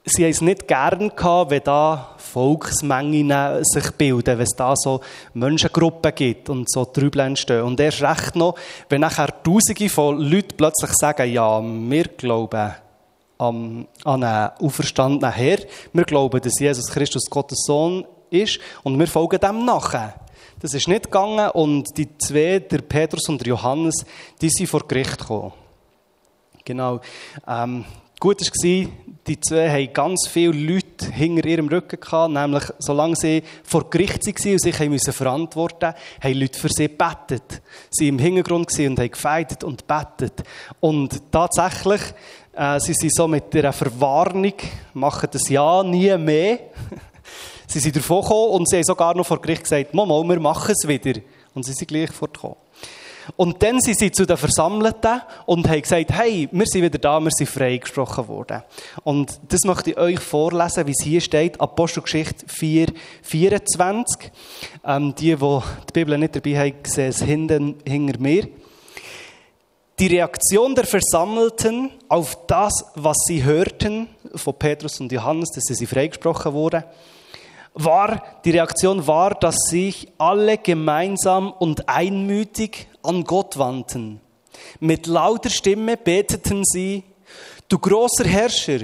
sie 0.05 0.25
haben 0.25 0.31
es 0.31 0.41
nicht 0.41 0.69
gern 0.69 1.13
gehabt, 1.15 1.51
wenn 1.51 1.63
da 1.63 2.15
Volksmengen 2.19 3.65
sich 3.65 3.91
bilden, 3.93 4.39
wenn 4.39 4.45
es 4.45 4.57
da 4.57 4.75
so 4.77 5.01
Menschengruppen 5.35 6.15
gibt 6.15 6.49
und 6.49 6.71
so 6.71 6.85
Trübel 6.85 7.21
entstehen. 7.21 7.63
Und 7.63 7.81
erst 7.81 8.03
recht 8.03 8.37
noch, 8.37 8.55
wenn 8.89 9.03
nachher 9.03 9.43
Tausende 9.43 9.89
von 9.89 10.19
Leuten 10.19 10.57
plötzlich 10.57 10.93
sagen, 10.95 11.31
ja, 11.33 11.61
wir 11.63 12.05
glauben 12.05 12.75
an 13.39 13.87
einen 14.05 14.51
auferstandenen 14.61 15.33
Herr, 15.33 15.59
wir 15.93 16.05
glauben, 16.05 16.41
dass 16.41 16.59
Jesus 16.59 16.89
Christus 16.89 17.29
Gottes 17.31 17.63
Sohn 17.67 18.05
ist 18.29 18.61
und 18.83 18.99
wir 18.99 19.07
folgen 19.07 19.41
dem 19.41 19.65
nachher. 19.65 20.15
Das 20.61 20.75
ist 20.75 20.89
nicht 20.89 21.05
gegangen 21.05 21.51
und 21.53 21.97
die 21.97 22.19
zwei, 22.19 22.59
der 22.59 22.83
Petrus 22.83 23.27
und 23.31 23.41
der 23.41 23.49
Johannes, 23.49 24.05
die 24.43 24.51
sind 24.51 24.67
vor 24.67 24.87
Gericht 24.87 25.19
gekommen. 25.19 25.53
Genau. 26.67 27.01
Ähm, 27.49 27.87
Gut 28.21 28.43
war, 28.43 28.93
die 29.31 29.39
zwei 29.39 29.71
haben 29.71 29.93
ganz 29.93 30.27
viele 30.27 30.53
Leute 30.53 31.07
hinter 31.13 31.47
ihrem 31.47 31.69
Rücken 31.69 32.01
gehabt, 32.01 32.33
nämlich 32.33 32.65
solange 32.81 33.15
sie 33.15 33.45
vor 33.63 33.89
Gericht 33.89 34.27
waren 34.27 34.53
und 34.55 35.01
sich 35.01 35.15
verantworten 35.15 35.87
mussten, 35.87 36.25
haben 36.25 36.35
Leute 36.35 36.59
für 36.59 36.69
sie 36.69 36.89
gebetet. 36.89 37.63
Sie 37.91 38.07
waren 38.07 38.15
im 38.15 38.19
Hintergrund 38.19 38.77
und 38.77 38.99
haben 38.99 39.11
gefeitet 39.11 39.63
und 39.63 39.87
betet. 39.87 40.43
Und 40.81 41.31
tatsächlich, 41.31 42.01
äh, 42.55 42.81
sie 42.81 42.95
sind 42.95 43.15
so 43.15 43.29
mit 43.29 43.55
einer 43.55 43.73
Verwarnung, 43.73 44.55
machen 44.95 45.29
das 45.31 45.49
ja 45.49 45.85
nie 45.85 46.17
mehr. 46.19 46.59
sie 47.69 47.79
sind 47.79 47.95
davon 47.95 48.23
gekommen 48.23 48.51
und 48.51 48.69
sie 48.69 48.79
haben 48.79 48.85
sogar 48.85 49.17
noch 49.17 49.27
vor 49.27 49.41
Gericht 49.41 49.63
gesagt, 49.63 49.95
Mama, 49.95 50.21
wir 50.25 50.41
machen 50.41 50.75
es 50.77 50.89
wieder. 50.89 51.21
Und 51.55 51.65
sie 51.65 51.73
sind 51.73 51.87
gleich 51.87 52.11
fortgekommen. 52.11 52.57
Und 53.37 53.63
dann 53.63 53.81
sind 53.81 53.99
sie 53.99 54.11
zu 54.11 54.27
den 54.27 54.37
Versammelten 54.37 55.21
und 55.47 55.69
haben 55.69 55.83
gesagt, 55.83 56.13
hey, 56.13 56.49
wir 56.51 56.67
sind 56.67 56.83
wieder 56.83 56.99
da, 56.99 57.21
wir 57.21 57.31
sind 57.31 57.49
freigesprochen 57.49 58.29
worden. 58.29 58.63
Und 59.05 59.41
das 59.49 59.61
möchte 59.65 59.91
ich 59.91 59.99
euch 59.99 60.21
vorlesen, 60.21 60.87
wie 60.87 60.93
es 60.93 61.05
hier 61.05 61.21
steht, 61.21 61.61
Apostelgeschichte 61.61 62.47
4, 62.49 62.89
24. 63.23 64.31
Ähm, 64.85 65.15
die, 65.15 65.37
die 65.37 65.61
die 65.89 65.93
Bibel 65.93 66.19
nicht 66.19 66.37
dabei 66.37 66.59
haben, 66.59 66.75
sehen 66.85 67.09
es 67.09 67.23
hinten, 67.23 67.77
hinter 67.87 68.19
mir. 68.21 68.49
Die 69.99 70.07
Reaktion 70.07 70.75
der 70.75 70.87
Versammelten 70.87 71.91
auf 72.09 72.47
das, 72.47 72.73
was 72.95 73.19
sie 73.27 73.45
hörten, 73.45 74.09
von 74.35 74.55
Petrus 74.55 74.99
und 74.99 75.13
Johannes, 75.13 75.51
dass 75.51 75.65
sie 75.65 75.87
freigesprochen 75.87 76.55
wurden, 76.55 76.85
war, 77.75 78.23
die 78.45 78.51
Reaktion 78.51 79.07
war, 79.07 79.35
dass 79.35 79.57
sich 79.69 80.09
alle 80.19 80.59
gemeinsam 80.59 81.53
und 81.53 81.89
einmütig 81.89 82.89
an 83.03 83.25
Gott 83.25 83.59
wandten. 83.59 84.21
Mit 84.79 85.07
lauter 85.07 85.51
Stimme 85.51 85.97
beteten 85.97 86.63
sie, 86.65 87.05
du 87.69 87.79
großer 87.79 88.25
Herrscher, 88.25 88.81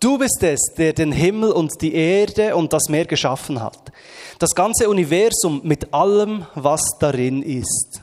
du 0.00 0.18
bist 0.18 0.42
es, 0.42 0.72
der 0.76 0.92
den 0.92 1.12
Himmel 1.12 1.52
und 1.52 1.80
die 1.80 1.94
Erde 1.94 2.56
und 2.56 2.72
das 2.72 2.88
Meer 2.88 3.04
geschaffen 3.04 3.62
hat. 3.62 3.92
Das 4.38 4.54
ganze 4.54 4.88
Universum 4.88 5.60
mit 5.62 5.92
allem, 5.92 6.46
was 6.54 6.82
darin 6.98 7.42
ist. 7.42 8.02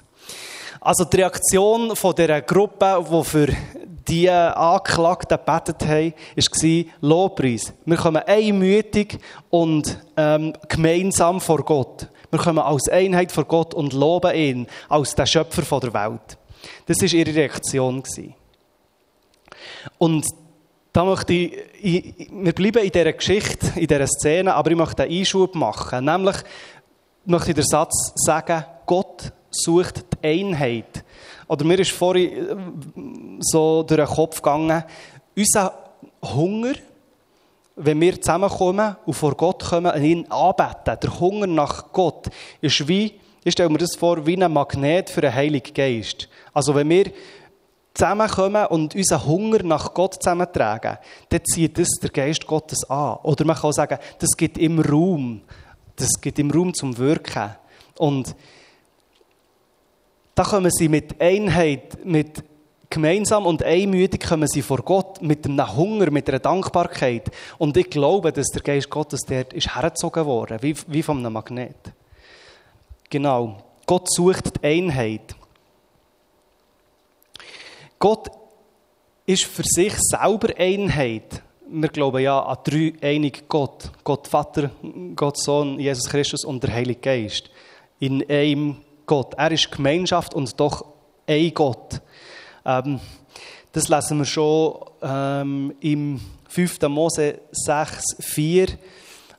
Also 0.79 1.03
die 1.03 1.17
Reaktion 1.17 1.95
von 1.95 2.15
der 2.15 2.41
Gruppe, 2.43 3.03
die 3.09 3.23
für 3.23 3.47
die 4.07 4.29
Anklagten 4.29 5.37
gebetet 5.37 5.85
haben, 5.85 6.13
war 6.35 6.85
Lobpreis. 7.01 7.73
Wir 7.85 7.97
kommen 7.97 8.23
einmütig 8.25 9.19
und 9.49 9.99
ähm, 10.15 10.53
gemeinsam 10.69 11.41
vor 11.41 11.63
Gott. 11.63 12.07
Wir 12.31 12.39
kommen 12.39 12.59
als 12.59 12.89
Einheit 12.89 13.31
vor 13.31 13.45
Gott 13.45 13.73
und 13.73 13.93
loben 13.93 14.35
ihn 14.35 14.67
als 14.89 15.15
der 15.15 15.25
Schöpfer 15.25 15.79
der 15.79 15.93
Welt. 15.93 16.37
Das 16.85 17.01
war 17.01 17.13
ihre 17.13 17.35
Reaktion. 17.35 18.03
Und 19.97 20.25
da 20.91 21.05
möchte 21.05 21.33
ich, 21.33 21.53
ich, 21.81 22.29
wir 22.31 22.53
bleiben 22.53 22.83
in 22.83 22.91
dieser 22.91 23.13
Geschichte, 23.13 23.73
in 23.75 23.87
dieser 23.87 24.07
Szene, 24.07 24.55
aber 24.55 24.71
ich 24.71 24.77
möchte 24.77 25.03
einen 25.03 25.11
Einschub 25.13 25.55
machen. 25.55 26.05
Nämlich 26.05 26.37
möchte 27.25 27.51
ich 27.51 27.55
den 27.55 27.65
Satz 27.65 28.13
sagen, 28.15 28.65
Gott 28.85 29.31
sucht 29.51 30.05
die 30.13 30.27
Einheit. 30.27 31.03
Oder 31.47 31.65
mir 31.65 31.79
ist 31.79 31.91
vorhin 31.91 32.31
äh, 32.31 33.41
so 33.41 33.83
durch 33.83 33.99
den 33.99 34.15
Kopf 34.15 34.41
gegangen, 34.41 34.83
unser 35.35 35.73
Hunger, 36.23 36.73
wenn 37.75 38.01
wir 38.01 38.19
zusammenkommen 38.19 38.95
und 39.05 39.13
vor 39.13 39.35
Gott 39.35 39.63
kommen 39.63 39.91
und 39.91 40.03
ihn 40.03 40.25
anbeten, 40.29 40.97
der 41.01 41.19
Hunger 41.19 41.47
nach 41.47 41.91
Gott, 41.91 42.27
ist 42.59 42.87
wie, 42.87 43.13
ich 43.43 43.53
stelle 43.53 43.69
mir 43.69 43.77
das 43.77 43.95
vor, 43.95 44.25
wie 44.25 44.41
ein 44.41 44.51
Magnet 44.51 45.09
für 45.09 45.21
den 45.21 45.33
Heiligen 45.33 45.73
Geist. 45.73 46.27
Also 46.53 46.73
wenn 46.75 46.89
wir 46.89 47.11
zusammenkommen 47.93 48.65
und 48.67 48.95
unseren 48.95 49.25
Hunger 49.25 49.63
nach 49.63 49.93
Gott 49.93 50.15
zusammentragen, 50.15 50.97
dann 51.29 51.45
zieht 51.45 51.77
das 51.77 51.89
der 52.01 52.09
Geist 52.09 52.45
Gottes 52.45 52.89
an. 52.89 53.17
Oder 53.23 53.45
man 53.45 53.55
kann 53.55 53.69
auch 53.69 53.73
sagen, 53.73 53.97
das 54.19 54.35
gibt 54.37 54.57
ihm 54.57 54.79
Raum. 54.79 55.41
Das 55.95 56.09
gibt 56.21 56.37
ihm 56.39 56.51
Raum 56.51 56.73
zum 56.73 56.97
Wirken. 56.97 57.55
Und 57.97 58.35
da 60.37 60.43
kommen 60.43 60.69
sie 60.69 60.87
mit 60.87 61.19
Einheit, 61.19 62.05
mit 62.05 62.43
gemeinsam 62.91 63.47
und 63.47 63.63
einmütig 63.63 64.21
kommen 64.21 64.47
sie 64.47 64.61
vor 64.61 64.83
Gott 64.83 65.19
mit 65.19 65.45
einem 65.45 65.75
Hunger, 65.75 66.11
mit 66.11 66.29
einer 66.29 66.37
Dankbarkeit. 66.37 67.31
Und 67.57 67.75
ich 67.75 67.89
glaube, 67.89 68.31
dass 68.31 68.49
der 68.49 68.61
Geist 68.61 68.87
Gottes 68.87 69.21
dort 69.27 69.51
ist 69.53 69.75
hergezogen 69.75 70.27
worden, 70.27 70.59
wie, 70.61 70.75
wie 70.87 71.01
von 71.01 71.17
einem 71.17 71.33
Magnet. 71.33 71.75
Genau. 73.09 73.63
Gott 73.87 74.13
sucht 74.13 74.61
die 74.61 74.67
Einheit. 74.67 75.35
Gott 77.97 78.29
ist 79.25 79.45
für 79.45 79.63
sich 79.63 79.93
selber 79.97 80.53
Einheit. 80.55 81.41
Wir 81.67 81.89
glauben 81.89 82.21
ja 82.21 82.39
an 82.43 82.57
drei 82.63 82.93
einige 83.01 83.41
Gott. 83.47 83.91
Gott 84.03 84.27
Vater, 84.27 84.69
Gott 85.15 85.39
Sohn, 85.39 85.79
Jesus 85.79 86.07
Christus 86.07 86.45
und 86.45 86.61
der 86.61 86.73
Heilige 86.75 86.99
Geist. 86.99 87.49
In 87.99 88.23
einem 88.29 88.77
Gott. 89.07 89.33
Er 89.35 89.51
ist 89.51 89.71
Gemeinschaft 89.71 90.33
und 90.35 90.59
doch 90.59 90.85
ein 91.25 91.53
Gott. 91.53 92.01
Ähm, 92.65 92.99
das 93.71 93.87
lesen 93.87 94.19
wir 94.19 94.25
schon 94.25 94.75
ähm, 95.01 95.73
im 95.79 96.21
5. 96.49 96.81
Mose 96.89 97.39
6, 97.51 98.17
4, 98.19 98.67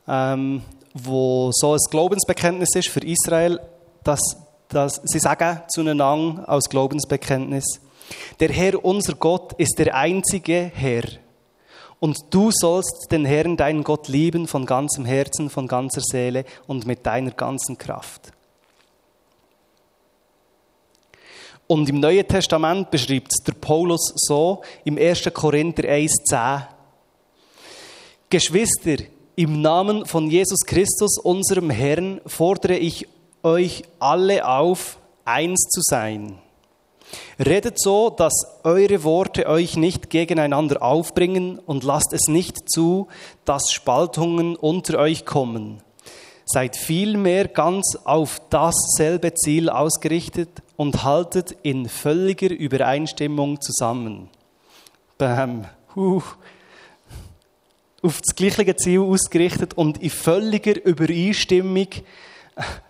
ähm, 0.06 0.62
wo 0.94 1.50
so 1.52 1.72
ein 1.72 1.78
Glaubensbekenntnis 1.90 2.75
ist 2.75 2.88
für 2.88 3.00
Israel, 3.00 3.60
dass, 4.04 4.20
dass 4.68 5.00
sie 5.04 5.18
sagen 5.18 5.60
zueinander 5.68 6.48
als 6.48 6.68
Glaubensbekenntnis, 6.68 7.80
der 8.40 8.50
Herr, 8.50 8.82
unser 8.84 9.14
Gott, 9.14 9.52
ist 9.54 9.78
der 9.78 9.94
einzige 9.94 10.70
Herr. 10.75 11.04
Und 12.00 12.16
du 12.30 12.50
sollst 12.52 13.08
den 13.10 13.25
Herrn, 13.25 13.56
deinen 13.56 13.84
Gott, 13.84 14.08
lieben 14.08 14.46
von 14.46 14.64
ganzem 14.64 15.04
Herzen, 15.04 15.50
von 15.50 15.66
ganzer 15.66 16.00
Seele 16.00 16.44
und 16.66 16.87
mit 16.87 17.04
deiner 17.04 17.32
ganzen 17.32 17.76
Kraft. 17.76 18.32
Und 21.68 21.87
im 21.90 22.00
Neuen 22.00 22.26
Testament 22.26 22.90
beschreibt 22.90 23.28
es 23.30 23.44
der 23.44 23.52
Paulus 23.52 24.14
so 24.16 24.62
im 24.84 24.96
1. 24.96 25.30
Korinther 25.34 25.82
1,10. 25.82 26.62
Geschwister, 28.30 29.04
im 29.37 29.60
Namen 29.60 30.06
von 30.06 30.30
Jesus 30.30 30.60
Christus, 30.66 31.18
unserem 31.18 31.68
Herrn, 31.68 32.22
fordere 32.25 32.78
ich 32.78 33.06
euch 33.42 33.82
alle 33.98 34.48
auf, 34.48 34.98
eins 35.26 35.68
zu 35.68 35.82
sein. 35.84 36.38
Redet 37.38 37.78
so, 37.78 38.08
dass 38.08 38.32
eure 38.64 39.04
Worte 39.04 39.46
euch 39.46 39.76
nicht 39.76 40.08
gegeneinander 40.08 40.82
aufbringen 40.82 41.58
und 41.58 41.84
lasst 41.84 42.14
es 42.14 42.28
nicht 42.28 42.70
zu, 42.70 43.08
dass 43.44 43.70
Spaltungen 43.70 44.56
unter 44.56 44.98
euch 44.98 45.26
kommen. 45.26 45.82
Seid 46.50 46.76
vielmehr 46.76 47.46
ganz 47.46 47.94
auf 48.04 48.40
dasselbe 48.48 49.34
Ziel 49.34 49.68
ausgerichtet 49.68 50.48
und 50.76 51.04
haltet 51.04 51.54
in 51.62 51.90
völliger 51.90 52.48
Übereinstimmung 52.48 53.60
zusammen. 53.60 54.30
Bam. 55.18 55.66
Uh. 55.94 56.22
Auf 58.00 58.22
das 58.22 58.34
gleiche 58.34 58.76
Ziel 58.76 59.00
ausgerichtet 59.00 59.74
und 59.74 59.98
in 60.02 60.08
völliger 60.08 60.82
Übereinstimmung 60.82 61.88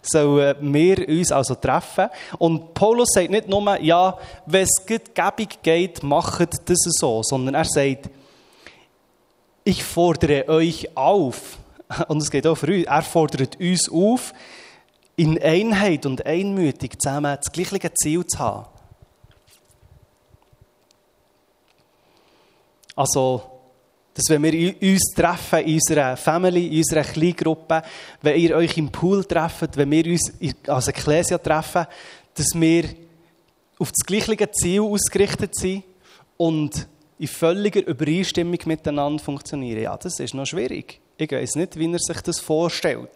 sollen 0.03 0.73
wir 0.73 1.09
uns 1.09 1.33
also 1.33 1.57
treffen. 1.57 2.11
Und 2.39 2.75
Paulus 2.75 3.09
sagt 3.13 3.31
nicht 3.31 3.49
nur, 3.49 3.81
ja, 3.81 4.17
wenn 4.47 4.63
es 4.63 4.87
gebig 4.87 5.63
geht, 5.63 6.05
macht 6.05 6.71
das 6.71 6.79
so, 6.85 7.23
sondern 7.25 7.55
er 7.57 7.65
sagt, 7.65 8.09
ich 9.65 9.83
fordere 9.83 10.49
euch 10.49 10.97
auf, 10.97 11.58
und 12.09 12.23
es 12.23 12.31
geht 12.31 12.47
auch 12.47 12.57
für 12.57 12.73
uns, 12.73 12.85
er 12.85 13.03
fordert 13.03 13.59
uns 13.61 13.89
auf, 13.91 14.33
in 15.17 15.41
Einheit 15.43 16.07
und 16.07 16.25
einmütig 16.25 17.01
zusammen 17.01 17.37
das 17.43 17.51
gleiche 17.51 17.93
Ziel 17.95 18.25
zu 18.27 18.39
haben. 18.39 18.67
Also, 22.95 23.43
dass 24.15 24.25
wenn 24.29 24.43
wir 24.43 24.75
uns 24.83 25.15
treffen 25.15 25.61
in 25.61 25.75
unserer 25.75 26.17
Family, 26.17 26.67
in 26.67 26.79
unserer 26.79 27.05
Kleingruppe, 27.05 27.83
wenn 28.23 28.41
ihr 28.41 28.57
euch 28.57 28.77
im 28.77 28.91
Pool 28.91 29.25
trefft, 29.25 29.77
wenn 29.77 29.91
wir 29.91 30.05
uns 30.07 30.33
als 30.67 30.89
Ecclesia 30.89 31.39
treffen, 31.39 31.87
dass 32.35 32.49
wir 32.55 32.85
auf 33.79 33.93
das 33.93 34.05
gleiche 34.05 34.51
Ziel 34.51 34.81
ausgerichtet 34.81 35.55
sind 35.55 35.85
und 36.37 36.89
in 37.19 37.29
völliger 37.29 37.87
Übereinstimmung 37.87 38.59
miteinander 38.65 39.23
funktionieren. 39.23 39.83
Ja, 39.83 39.97
das 39.97 40.19
ist 40.19 40.35
noch 40.35 40.47
schwierig. 40.47 41.01
Ich 41.21 41.33
weiß 41.33 41.57
nicht, 41.57 41.77
wie 41.77 41.93
er 41.93 41.99
sich 41.99 42.21
das 42.21 42.39
vorstellt. 42.39 43.11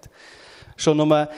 Schon 0.76 0.96
nur 0.96 1.28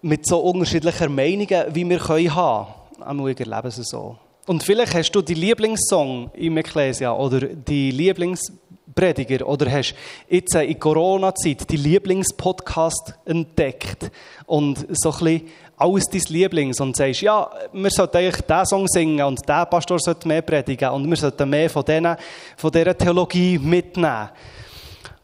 mit 0.00 0.26
so 0.26 0.38
unterschiedlichen 0.38 1.14
Meinungen, 1.14 1.66
wie 1.74 1.86
wir 1.86 1.98
können 1.98 2.34
haben 2.34 2.66
können. 2.98 3.28
Ich 3.28 3.40
erlebe 3.40 3.68
es 3.68 3.76
so. 3.76 4.16
Und 4.46 4.62
vielleicht 4.62 4.94
hast 4.94 5.10
du 5.10 5.20
die 5.20 5.34
Lieblingssong 5.34 6.30
im 6.32 6.56
Ecclesia 6.56 7.12
oder 7.12 7.40
die 7.40 7.90
Lieblingsprediger 7.90 9.46
oder 9.46 9.70
hast 9.70 9.94
jetzt 10.30 10.54
in 10.54 10.78
Corona-Zeit 10.78 11.68
die 11.68 11.76
Lieblingspodcast 11.76 13.12
entdeckt 13.26 14.10
und 14.46 14.86
so 14.92 15.10
ein 15.10 15.18
bisschen 15.18 15.42
alles 15.76 16.06
dein 16.06 16.22
Lieblings 16.28 16.80
und 16.80 16.96
sagst, 16.96 17.20
ja, 17.20 17.50
wir 17.74 17.90
sollten 17.90 18.16
eigentlich 18.16 18.40
diesen 18.40 18.66
Song 18.66 18.88
singen 18.88 19.26
und 19.26 19.46
der 19.46 19.66
Pastor 19.66 19.98
sollte 19.98 20.26
mehr 20.26 20.40
predigen 20.40 20.88
und 20.88 21.06
wir 21.06 21.16
sollten 21.18 21.50
mehr 21.50 21.68
von, 21.68 21.84
denen, 21.84 22.16
von 22.56 22.70
dieser 22.70 22.96
Theologie 22.96 23.58
mitnehmen. 23.58 24.30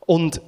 Und 0.06 0.40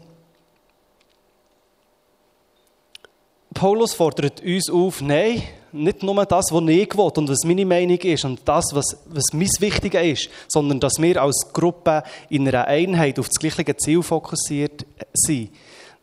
Paulus 3.54 3.94
fordert 3.94 4.42
uns 4.42 4.68
auf, 4.68 5.00
nein, 5.00 5.42
nicht 5.72 6.02
nur 6.02 6.24
das, 6.26 6.46
was 6.52 6.68
ich 6.68 6.94
will 6.96 7.12
und 7.16 7.28
was 7.28 7.44
meine 7.44 7.64
Meinung 7.64 7.98
ist 7.98 8.24
und 8.24 8.40
das, 8.44 8.66
was, 8.72 8.98
was 9.06 9.24
mein 9.32 9.48
Wichtiges 9.58 10.26
ist, 10.26 10.30
sondern 10.48 10.78
dass 10.78 10.98
wir 10.98 11.22
als 11.22 11.48
Gruppe 11.52 12.02
in 12.28 12.46
einer 12.46 12.66
Einheit 12.66 13.18
auf 13.18 13.28
das 13.28 13.38
gleiche 13.38 13.76
Ziel 13.76 14.02
fokussiert 14.02 14.84
sind. 15.12 15.52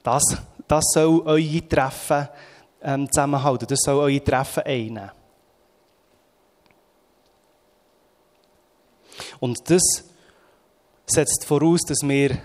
Das, 0.02 0.24
das 0.68 0.84
soll 0.94 1.22
eure 1.26 1.68
Treffen 1.68 2.28
ähm, 2.82 3.12
zusammenhalten, 3.12 3.68
das 3.68 3.80
soll 3.84 3.98
eure 3.98 4.24
Treffen 4.24 4.64
einnehmen. 4.64 5.12
Und 9.40 9.70
das 9.70 9.82
setzt 11.06 11.46
voraus, 11.46 11.82
dass 11.82 12.00
wir 12.02 12.38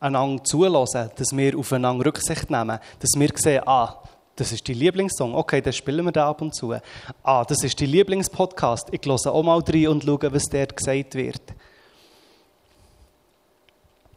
einander 0.00 0.42
zulassen, 0.42 1.10
dass 1.16 1.36
wir 1.36 1.56
aufeinander 1.58 2.06
Rücksicht 2.06 2.50
nehmen, 2.50 2.78
dass 2.98 3.10
wir 3.16 3.30
sehen, 3.36 3.62
ah, 3.66 4.02
das 4.34 4.52
ist 4.52 4.66
die 4.66 4.74
Lieblingssong, 4.74 5.34
okay, 5.34 5.60
dann 5.60 5.72
spielen 5.72 6.06
wir 6.06 6.12
da 6.12 6.28
ab 6.28 6.40
und 6.40 6.54
zu. 6.54 6.74
Ah, 7.22 7.44
das 7.44 7.62
ist 7.62 7.78
die 7.78 7.86
Lieblingspodcast, 7.86 8.88
ich 8.90 9.04
höre 9.04 9.26
auch 9.26 9.42
mal 9.42 9.60
rein 9.60 9.88
und 9.88 10.04
schaue, 10.04 10.32
was 10.32 10.44
dort 10.44 10.76
gesagt 10.76 11.14
wird. 11.14 11.42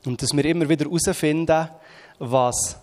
Und 0.05 0.21
dass 0.21 0.33
wir 0.33 0.45
immer 0.45 0.67
wieder 0.67 0.85
herausfinden, 0.85 1.69
was, 2.19 2.77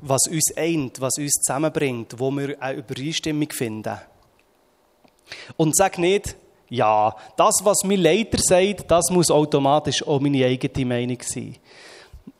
was 0.00 0.28
uns 0.28 0.56
eint, 0.56 1.00
was 1.00 1.16
uns 1.18 1.32
zusammenbringt, 1.32 2.18
wo 2.18 2.30
wir 2.30 2.60
eine 2.60 2.78
Übereinstimmung 2.78 3.50
finden. 3.50 3.98
Und 5.56 5.76
sag 5.76 5.98
nicht, 5.98 6.36
ja, 6.68 7.14
das, 7.36 7.60
was 7.62 7.84
mein 7.84 8.00
Leiter 8.00 8.38
sagt, 8.40 8.90
das 8.90 9.10
muss 9.10 9.30
automatisch 9.30 10.06
auch 10.06 10.20
meine 10.20 10.44
eigene 10.44 10.86
Meinung 10.86 11.18
sein. 11.22 11.56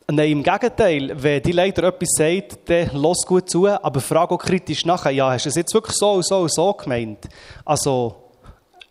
Nein, 0.07 0.31
im 0.31 0.43
Gegenteil, 0.43 1.11
wenn 1.15 1.41
die 1.41 1.51
Leiter 1.51 1.83
etwas 1.83 2.09
sagt, 2.15 2.69
dann 2.69 2.89
los 2.93 3.25
gut 3.25 3.49
zu, 3.49 3.67
aber 3.67 3.99
frag 3.99 4.31
auch 4.31 4.37
kritisch 4.37 4.85
nachher, 4.85 5.11
ja, 5.11 5.31
hast 5.31 5.45
du 5.45 5.49
es 5.49 5.55
jetzt 5.55 5.73
wirklich 5.73 5.95
so 5.95 6.11
und 6.11 6.25
so 6.25 6.39
und 6.41 6.53
so 6.53 6.73
gemeint? 6.73 7.27
Also, 7.63 8.15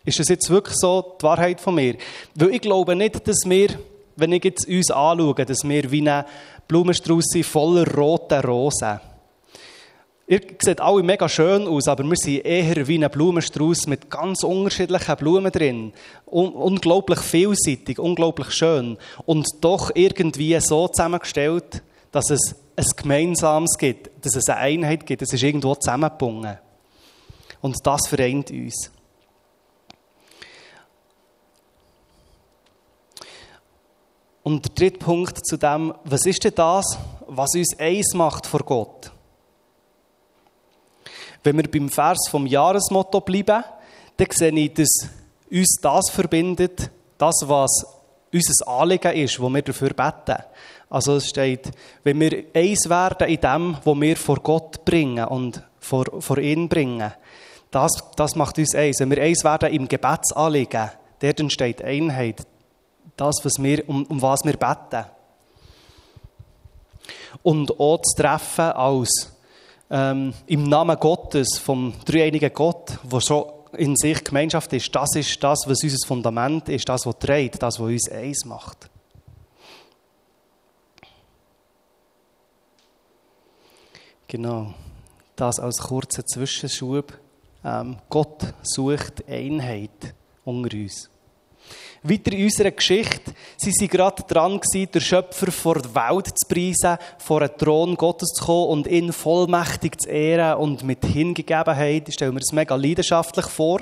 ist 0.05 0.19
das 0.19 0.29
jetzt 0.29 0.51
wirklich 0.51 0.77
so 0.77 1.15
die 1.21 1.23
Wahrheit 1.23 1.61
von 1.61 1.77
mir? 1.77 1.97
Weil 2.35 2.55
ich 2.55 2.61
glaube 2.61 2.97
nicht, 2.97 3.27
dass 3.29 3.39
wir, 3.45 3.69
wenn 4.17 4.33
ich 4.33 4.45
jetzt 4.45 4.67
uns 4.67 4.91
anschaue, 4.91 5.45
dass 5.45 5.63
wir 5.63 5.91
wie 5.91 6.09
ein 6.09 6.25
Blumenstrauß 6.67 7.25
sind 7.27 7.47
voller 7.47 7.87
roter 7.95 8.45
Rosen. 8.45 9.01
Ihr 10.27 10.41
seht 10.59 10.81
alle 10.81 11.03
mega 11.03 11.29
schön 11.29 11.69
aus, 11.69 11.87
aber 11.87 12.03
wir 12.05 12.17
sind 12.17 12.47
eher 12.47 12.89
wie 12.89 13.03
ein 13.03 13.11
Blumenstrauß 13.11 13.87
mit 13.89 14.11
ganz 14.11 14.43
unterschiedlichen 14.43 15.17
Blumen 15.17 15.53
drin. 15.53 15.93
Un 16.25 16.53
unglaublich 16.53 17.21
vielseitig, 17.21 17.99
unglaublich 17.99 18.51
schön. 18.53 18.97
Und 19.27 19.47
doch 19.61 19.91
irgendwie 19.95 20.59
so 20.61 20.89
zusammengestellt, 20.89 21.83
dass 22.11 22.31
es 22.31 22.57
ein 22.75 22.87
Gemeinsames 22.97 23.77
gibt, 23.77 24.25
dass 24.25 24.35
es 24.35 24.49
eine 24.49 24.61
Einheit 24.61 25.05
gibt. 25.05 25.21
Es 25.21 25.33
ist 25.33 25.43
irgendwo 25.43 25.75
zusammengebunden. 25.75 26.59
Und 27.61 27.77
das 27.85 28.09
vereint 28.09 28.51
uns. 28.51 28.91
Und 34.43 34.65
der 34.65 34.75
dritte 34.75 35.05
Punkt 35.05 35.47
zu 35.47 35.59
dem, 35.59 35.93
was 36.05 36.25
ist 36.25 36.45
denn 36.45 36.55
das, 36.55 36.99
was 37.27 37.55
uns 37.55 37.79
eins 37.79 38.15
macht 38.15 38.47
vor 38.47 38.61
Gott? 38.61 39.14
Wenn 41.45 41.59
wir 41.59 41.71
beim 41.71 41.91
Vers 41.91 42.27
vom 42.31 42.47
Jahresmotto 42.47 43.21
bleiben, 43.21 43.63
dann 44.17 44.29
sehe 44.31 44.51
ich, 44.51 44.75
dass 44.75 45.09
uns 45.51 45.77
das 45.81 46.11
verbindet, 46.11 46.91
das, 47.19 47.45
was 47.45 47.87
unser 48.33 48.69
Anliegen 48.69 49.13
ist, 49.13 49.39
wo 49.39 49.49
wir 49.49 49.63
dafür 49.63 49.91
beten. 49.91 50.43
Also 50.89 51.17
es 51.17 51.29
steht, 51.29 51.71
wenn 52.03 52.19
wir 52.19 52.45
eins 52.55 52.89
werden 52.89 53.29
in 53.29 53.41
dem, 53.41 53.77
wo 53.85 53.95
wir 54.01 54.17
vor 54.17 54.37
Gott 54.37 54.85
bringen 54.85 55.25
und 55.27 55.63
vor, 55.79 56.07
vor 56.21 56.39
ihn 56.39 56.69
bringen, 56.69 57.13
das, 57.71 57.93
das 58.17 58.37
macht 58.37 58.59
uns 58.59 58.75
eins. 58.75 59.01
Wenn 59.01 59.11
wir 59.11 59.23
eins 59.23 59.45
werden 59.45 59.73
im 59.73 59.89
Gebetsanliegen, 59.89 60.91
dort 61.21 61.41
entsteht 61.41 61.83
Einheit. 61.83 62.47
Das, 63.17 63.37
was 63.45 63.63
wir, 63.63 63.89
um, 63.89 64.05
um 64.07 64.23
was 64.23 64.45
wir 64.45 64.57
beten. 64.57 65.07
Und 67.43 67.79
auch 67.79 67.99
das 67.99 68.15
Treffen 68.17 68.73
als 68.73 69.34
ähm, 69.91 70.33
im 70.47 70.65
Namen 70.65 70.99
Gottes, 70.99 71.59
vom 71.59 71.93
dreieinigen 72.05 72.53
Gott, 72.53 72.99
wo 73.03 73.21
schon 73.21 73.45
in 73.77 73.97
sich 73.97 74.23
Gemeinschaft 74.23 74.73
ist, 74.73 74.95
das 74.95 75.17
ist 75.17 75.43
das, 75.43 75.61
was 75.67 75.83
unser 75.83 76.07
Fundament 76.07 76.69
ist, 76.69 76.89
das, 76.89 77.07
was 77.07 77.19
trägt, 77.19 77.63
das, 77.63 77.79
was 77.79 77.89
uns 77.89 78.11
eins 78.11 78.45
macht. 78.45 78.91
Genau, 84.29 84.75
das 85.37 85.61
als 85.61 85.79
kurzer 85.79 86.25
Zwischenschub. 86.27 87.13
Ähm, 87.65 87.99
Gott 88.09 88.55
sucht 88.63 89.29
Einheit 89.29 90.15
unter 90.45 90.77
uns. 90.77 91.09
Weiter 92.03 92.33
in 92.33 92.45
unserer 92.45 92.71
Geschichte, 92.71 93.33
sie 93.57 93.71
sind 93.71 93.91
gerade 93.91 94.23
dran 94.25 94.61
gewesen, 94.61 94.91
der 94.93 95.01
Schöpfer 95.01 95.51
vor 95.51 95.77
der 95.77 95.95
Welt 95.95 96.27
zu 96.39 96.47
preisen, 96.47 96.99
vor 97.19 97.41
den 97.41 97.57
Thron 97.57 97.97
Gottes 97.97 98.29
zu 98.35 98.45
kommen 98.45 98.69
und 98.69 98.87
ihn 98.87 99.13
vollmächtig 99.13 100.01
zu 100.01 100.11
ehren 100.11 100.59
und 100.61 100.85
mit 100.85 101.05
Hingegebenheit. 101.05 102.09
Ich 102.09 102.15
stelle 102.15 102.33
mir 102.33 102.41
das 102.41 102.53
mega 102.53 102.75
leidenschaftlich 102.75 103.47
vor. 103.47 103.81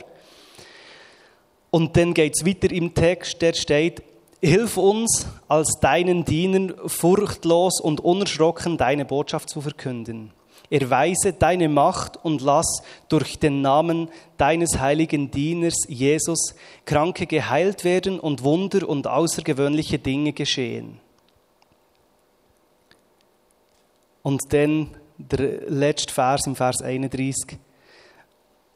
Und 1.70 1.96
dann 1.96 2.14
geht 2.14 2.34
es 2.36 2.46
weiter 2.46 2.70
im 2.70 2.94
Text, 2.94 3.42
der 3.42 3.54
steht, 3.54 4.02
Hilf 4.44 4.76
uns, 4.76 5.24
als 5.46 5.78
deinen 5.80 6.24
Dienern 6.24 6.74
furchtlos 6.86 7.80
und 7.80 8.00
unerschrocken 8.00 8.76
deine 8.76 9.04
Botschaft 9.04 9.48
zu 9.48 9.60
verkünden. 9.60 10.32
Erweise 10.72 11.34
deine 11.34 11.68
Macht 11.68 12.16
und 12.24 12.40
lass 12.40 12.82
durch 13.08 13.38
den 13.38 13.60
Namen 13.60 14.08
deines 14.38 14.78
heiligen 14.78 15.30
Dieners 15.30 15.74
Jesus 15.86 16.54
Kranke 16.86 17.26
geheilt 17.26 17.84
werden 17.84 18.18
und 18.18 18.42
Wunder 18.42 18.88
und 18.88 19.06
außergewöhnliche 19.06 19.98
Dinge 19.98 20.32
geschehen. 20.32 20.98
Und 24.22 24.52
dann 24.54 24.96
der 25.18 25.68
letzte 25.68 26.14
Vers 26.14 26.46
im 26.46 26.56
Vers 26.56 26.80
31. 26.80 27.58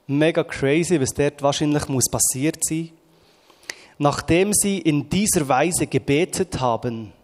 Mega 0.06 0.44
crazy, 0.44 1.00
was 1.00 1.14
dort 1.14 1.42
wahrscheinlich 1.42 1.88
muss 1.88 2.10
passiert 2.10 2.58
sein. 2.62 2.90
Nachdem 3.96 4.52
sie 4.52 4.78
in 4.78 5.08
dieser 5.08 5.48
Weise 5.48 5.86
gebetet 5.86 6.60
haben, 6.60 7.14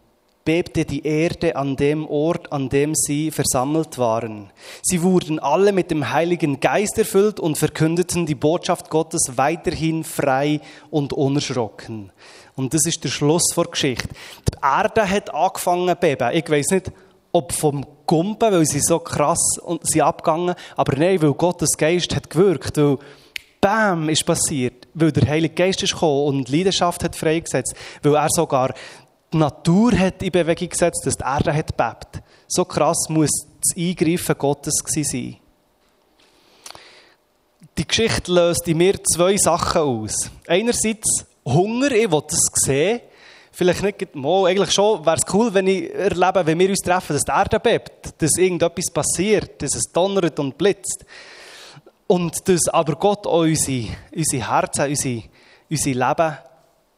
bebte 0.44 0.84
die 0.84 1.06
Erde 1.06 1.56
an 1.56 1.76
dem 1.76 2.06
Ort, 2.06 2.52
an 2.52 2.68
dem 2.68 2.94
sie 2.94 3.30
versammelt 3.30 3.98
waren. 3.98 4.50
Sie 4.82 5.02
wurden 5.02 5.38
alle 5.38 5.72
mit 5.72 5.90
dem 5.90 6.10
Heiligen 6.10 6.60
Geist 6.60 6.98
erfüllt 6.98 7.38
und 7.38 7.58
verkündeten 7.58 8.26
die 8.26 8.34
Botschaft 8.34 8.90
Gottes 8.90 9.32
weiterhin 9.36 10.04
frei 10.04 10.60
und 10.90 11.12
unerschrocken. 11.12 12.12
Und 12.54 12.74
das 12.74 12.86
ist 12.86 13.02
der 13.04 13.08
Schluss 13.08 13.44
der 13.56 13.64
Geschichte. 13.64 14.08
Die 14.48 14.58
Erde 14.62 15.08
hat 15.08 15.32
angefangen 15.34 15.88
zu 15.88 15.96
beben. 15.96 16.30
Ich 16.34 16.48
weiß 16.50 16.66
nicht, 16.70 16.92
ob 17.32 17.52
vom 17.52 17.86
Gumpen, 18.06 18.52
weil 18.52 18.66
sie 18.66 18.80
so 18.80 18.98
krass 18.98 19.58
und 19.62 19.88
sie 19.88 20.02
abgegangen, 20.02 20.54
aber 20.76 20.96
nein, 20.96 21.22
weil 21.22 21.32
Gottes 21.32 21.76
Geist 21.78 22.14
hat 22.14 22.28
gewirkt, 22.28 22.76
weil 22.76 22.98
Bam 23.62 24.08
ist 24.08 24.26
passiert, 24.26 24.88
weil 24.92 25.12
der 25.12 25.28
Heilige 25.28 25.54
Geist 25.54 25.84
ist 25.84 25.92
gekommen 25.92 26.26
und 26.26 26.48
Leidenschaft 26.48 27.04
hat 27.04 27.14
freigesetzt, 27.14 27.76
weil 28.02 28.16
er 28.16 28.26
sogar 28.28 28.74
die 29.32 29.38
Natur 29.38 29.98
hat 29.98 30.22
in 30.22 30.30
Bewegung 30.30 30.68
gesetzt, 30.68 31.02
dass 31.04 31.16
die 31.16 31.24
Erde 31.24 31.54
hat 31.54 31.76
bebt. 31.76 32.22
So 32.48 32.64
krass 32.64 33.06
muss 33.08 33.30
das 33.60 33.76
Eingreifen 33.76 34.36
Gottes 34.36 34.74
sein. 34.84 35.36
Die 37.78 37.86
Geschichte 37.86 38.32
löst 38.32 38.68
in 38.68 38.76
mir 38.76 39.02
zwei 39.02 39.36
Sachen 39.36 39.80
aus. 39.80 40.30
Einerseits 40.46 41.24
Hunger, 41.44 41.90
ich 41.92 42.10
will 42.10 42.22
das 42.28 42.40
sehen. 42.54 43.00
Vielleicht 43.50 43.82
nicht, 43.82 44.14
mal, 44.14 44.46
eigentlich 44.46 44.72
schon, 44.72 45.04
wäre 45.04 45.16
es 45.16 45.34
cool, 45.34 45.52
wenn 45.52 45.66
ich 45.66 45.92
erlebe, 45.94 46.46
wenn 46.46 46.58
wir 46.58 46.70
uns 46.70 46.80
treffen, 46.80 47.14
dass 47.14 47.24
die 47.24 47.32
Erde 47.32 47.60
bebt, 47.60 48.14
dass 48.18 48.38
irgendetwas 48.38 48.90
passiert, 48.90 49.60
dass 49.60 49.74
es 49.74 49.92
donnert 49.92 50.38
und 50.38 50.56
blitzt. 50.56 51.04
Und 52.06 52.48
dass 52.48 52.68
aber 52.68 52.94
Gott 52.96 53.26
unsere, 53.26 53.88
unsere 54.14 54.50
Herzen, 54.50 54.88
unsere, 54.88 55.22
unser 55.70 55.90
Leben 55.90 56.38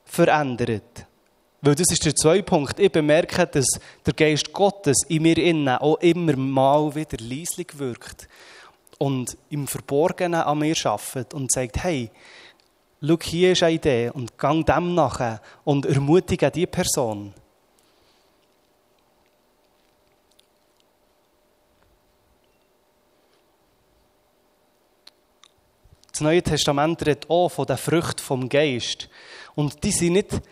verändert. 0.04 1.06
Weil 1.64 1.76
das 1.76 1.90
ist 1.90 2.04
der 2.04 2.14
zweite 2.14 2.42
Punkt. 2.42 2.78
Ich 2.78 2.92
bemerke, 2.92 3.46
dass 3.46 3.64
der 4.04 4.12
Geist 4.12 4.52
Gottes 4.52 4.98
in 5.08 5.22
mir 5.22 5.38
innen 5.38 5.68
auch 5.78 5.96
immer 6.00 6.36
mal 6.36 6.94
wieder 6.94 7.16
leislich 7.18 7.78
wirkt 7.78 8.28
und 8.98 9.38
im 9.48 9.66
Verborgenen 9.66 10.42
an 10.42 10.58
mir 10.58 10.76
arbeitet 10.84 11.32
und 11.32 11.50
sagt, 11.50 11.82
hey, 11.82 12.10
schau, 13.00 13.16
hier 13.22 13.52
ist 13.52 13.62
eine 13.62 13.76
Idee 13.76 14.10
und 14.10 14.36
gang 14.36 14.66
dem 14.66 14.94
nachher 14.94 15.40
und 15.64 15.86
ermutige 15.86 16.50
diese 16.50 16.66
Person. 16.66 17.32
Das 26.12 26.20
Neue 26.20 26.42
Testament 26.42 27.00
redet 27.06 27.30
auch 27.30 27.48
von 27.48 27.64
der 27.64 27.78
Frucht 27.78 28.20
vom 28.20 28.50
Geist. 28.50 29.08
Und 29.54 29.82
die 29.82 29.92
sind 29.92 30.12
nicht 30.12 30.42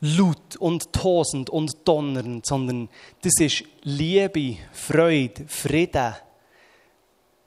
laut 0.00 0.56
und 0.56 0.92
tosend 0.92 1.50
und 1.50 1.86
donnernd, 1.86 2.46
sondern 2.46 2.88
das 3.22 3.32
ist 3.40 3.64
Liebe, 3.82 4.56
Freude, 4.72 5.46
Frieden, 5.48 6.14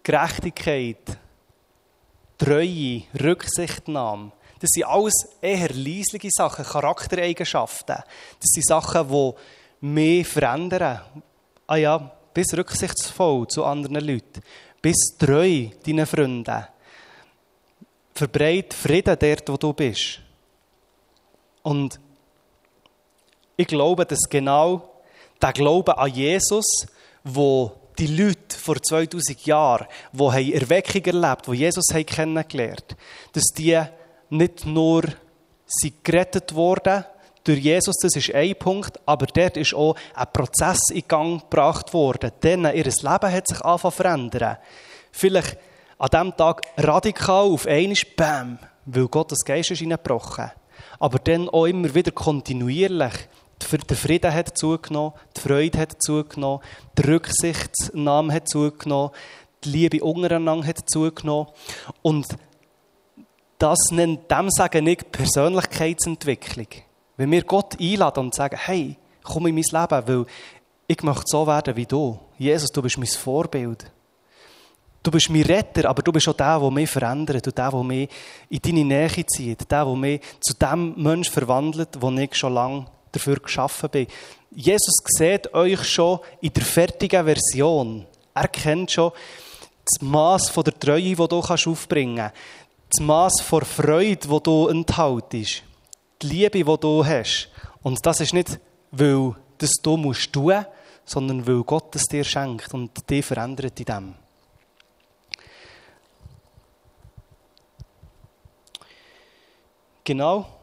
Gerechtigkeit, 0.03 1.17
Treue, 2.37 3.03
Rücksichtnahme. 3.21 4.31
Das 4.59 4.69
sind 4.71 4.85
alles 4.85 5.27
eher 5.41 5.69
leisliche 5.73 6.29
Sachen, 6.31 6.65
Charaktereigenschaften. 6.65 7.97
Das 7.97 8.49
sind 8.53 8.65
Sachen, 8.65 9.09
die 9.09 9.33
mehr 9.81 10.25
verändern. 10.25 11.01
Ah 11.67 11.75
ja, 11.75 11.97
bis 12.33 12.57
rücksichtsvoll 12.57 13.47
zu 13.47 13.63
anderen 13.63 14.05
Leuten. 14.05 14.41
Bis 14.81 15.17
treu 15.17 15.67
deinen 15.85 16.05
Freunden. 16.05 16.65
Verbreit 18.13 18.73
Frieden 18.73 19.17
dort, 19.19 19.49
wo 19.49 19.57
du 19.57 19.73
bist. 19.73 20.19
Und 21.63 21.99
ich 23.59 23.67
glaube, 23.67 24.05
dass 24.05 24.29
genau 24.29 24.89
der 25.41 25.51
Glaube 25.51 25.97
an 25.97 26.13
Jesus, 26.13 26.87
wo 27.25 27.73
die 27.97 28.07
Leute 28.07 28.57
vor 28.57 28.81
2000 28.81 29.45
Jahren, 29.45 29.85
die 30.13 30.53
Erweckung 30.53 31.03
erlebt 31.03 31.25
haben, 31.25 31.51
die 31.51 31.57
Jesus 31.59 31.83
haben 31.93 32.05
kennengelernt 32.05 32.95
dass 33.33 33.43
die 33.57 33.77
nicht 34.29 34.65
nur 34.65 35.03
sie 35.65 35.93
gerettet 36.01 36.55
wurden 36.55 37.03
durch 37.43 37.59
Jesus, 37.59 37.97
das 38.01 38.15
ist 38.15 38.33
ein 38.33 38.55
Punkt, 38.55 38.97
aber 39.05 39.25
dort 39.25 39.57
ist 39.57 39.73
auch 39.73 39.95
ein 40.15 40.27
Prozess 40.31 40.79
in 40.93 41.03
Gang 41.05 41.41
gebracht 41.41 41.93
worden. 41.93 42.31
Denn 42.41 42.63
ihr 42.63 42.85
Leben 42.85 43.03
hat 43.03 43.47
sich 43.47 43.59
angefangen 43.61 43.91
zu 43.91 43.91
verändern. 43.91 44.57
Vielleicht 45.11 45.57
an 45.97 46.09
diesem 46.09 46.37
Tag 46.37 46.61
radikal 46.77 47.45
auf 47.51 47.65
einmal, 47.65 47.97
bam, 48.15 48.59
weil 48.85 49.07
Gottes 49.09 49.39
Geist 49.43 49.71
ist 49.71 49.79
hineingebrochen. 49.79 50.51
Aber 50.99 51.19
dann 51.19 51.49
auch 51.49 51.65
immer 51.65 51.93
wieder 51.93 52.11
kontinuierlich. 52.11 53.13
Der 53.59 53.97
Frieden 53.97 54.33
hat 54.33 54.57
zugenommen, 54.57 55.13
die 55.35 55.41
Freude 55.41 55.77
hat 55.77 56.01
zugenommen, 56.01 56.61
die 56.97 57.01
Rücksichtsnahme 57.01 58.33
hat 58.33 58.47
zugenommen, 58.47 59.11
die 59.63 59.69
Liebe 59.69 60.03
untereinander 60.03 60.67
hat 60.67 60.89
zugenommen. 60.89 61.47
Und 62.01 62.27
das 63.57 63.77
nennt 63.91 64.31
dem 64.31 64.49
sagen 64.49 64.85
nicht 64.85 65.11
Persönlichkeitsentwicklung. 65.11 66.67
Wenn 67.17 67.31
wir 67.31 67.43
Gott 67.43 67.79
einladen 67.79 68.25
und 68.25 68.35
sagen, 68.35 68.57
hey, 68.57 68.95
komm 69.23 69.47
in 69.47 69.55
mein 69.55 69.63
Leben, 69.63 70.07
weil 70.07 70.25
ich 70.87 71.03
möchte 71.03 71.23
so 71.25 71.45
werden 71.45 71.75
wie 71.75 71.85
du. 71.85 72.17
Jesus, 72.37 72.71
du 72.71 72.81
bist 72.81 72.97
mein 72.97 73.07
Vorbild. 73.07 73.91
Du 75.03 75.11
bist 75.11 75.29
mein 75.29 75.43
Retter, 75.43 75.89
aber 75.89 76.01
du 76.01 76.11
bist 76.11 76.27
auch 76.27 76.33
der, 76.33 76.59
der 76.59 76.71
mich 76.71 76.89
verändert 76.89 77.45
und 77.47 77.57
der, 77.57 77.71
der 77.71 77.83
mich 77.83 78.09
in 78.49 78.59
deine 78.61 78.85
Nähe 78.85 79.25
zieht, 79.27 79.69
der, 79.69 79.85
der 79.85 79.95
mich 79.95 80.21
zu 80.39 80.53
dem 80.53 80.93
Menschen 80.95 81.33
verwandelt, 81.33 81.89
wo 81.99 82.09
ich 82.11 82.35
schon 82.35 82.53
lange 82.53 82.85
dafür 83.11 83.37
geschaffen 83.37 83.89
bin. 83.89 84.07
Jesus 84.51 84.95
sieht 85.05 85.53
euch 85.53 85.83
schon 85.85 86.19
in 86.41 86.53
der 86.53 86.63
fertigen 86.63 87.25
Version. 87.25 88.05
Er 88.33 88.47
kennt 88.47 88.91
schon 88.91 89.11
das 89.85 90.01
Maß 90.01 90.53
der 90.53 90.79
Treue, 90.79 91.01
die 91.01 91.15
du 91.15 91.39
aufbringen 91.39 92.17
kannst. 92.17 92.35
Das 92.89 93.05
Maß 93.05 93.33
der 93.51 93.65
Freude, 93.65 94.27
die 94.27 94.43
du 94.43 94.67
enthaltest. 94.67 95.63
Die 96.21 96.27
Liebe, 96.27 96.63
die 96.63 96.63
du 96.63 97.05
hast. 97.05 97.49
Und 97.81 98.03
das 98.05 98.19
ist 98.19 98.33
nicht, 98.33 98.59
weil 98.91 99.35
das 99.57 99.71
du 99.81 99.97
musst 99.97 100.35
sondern 101.05 101.45
weil 101.47 101.63
Gott 101.63 101.95
es 101.95 102.03
dir 102.03 102.23
schenkt 102.23 102.73
und 102.73 103.09
dich 103.09 103.25
verändert 103.25 103.79
in 103.79 103.85
dem. 103.85 104.15
Genau. 110.03 110.58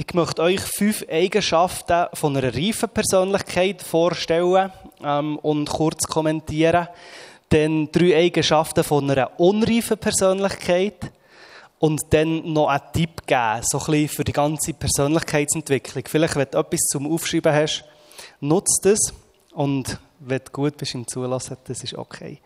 Ich 0.00 0.14
möchte 0.14 0.42
euch 0.42 0.60
fünf 0.60 1.04
Eigenschaften 1.10 2.06
von 2.12 2.36
einer 2.36 2.54
reifen 2.54 2.88
Persönlichkeit 2.88 3.82
vorstellen 3.82 4.70
ähm, 5.02 5.40
und 5.40 5.68
kurz 5.68 6.06
kommentieren. 6.06 6.86
Dann 7.48 7.90
drei 7.90 8.16
Eigenschaften 8.16 8.84
von 8.84 9.10
einer 9.10 9.40
unreifen 9.40 9.98
Persönlichkeit 9.98 11.10
und 11.80 12.00
dann 12.10 12.52
noch 12.52 12.68
einen 12.68 12.92
Tipp 12.92 13.26
geben, 13.26 13.62
so 13.64 13.80
ein 13.80 13.86
bisschen 13.86 14.08
für 14.08 14.22
die 14.22 14.32
ganze 14.32 14.72
Persönlichkeitsentwicklung. 14.72 16.04
Vielleicht, 16.06 16.36
wenn 16.36 16.48
du 16.48 16.58
etwas 16.58 16.80
zum 16.92 17.12
Aufschreiben 17.12 17.52
hast, 17.52 17.84
nutzt 18.38 18.86
es 18.86 19.12
und 19.52 19.98
wenn 20.20 20.38
du 20.44 20.52
gut 20.52 20.76
bist 20.76 20.94
im 20.94 21.08
Zulassen, 21.08 21.56
das 21.64 21.82
ist 21.82 21.94
okay. 21.94 22.38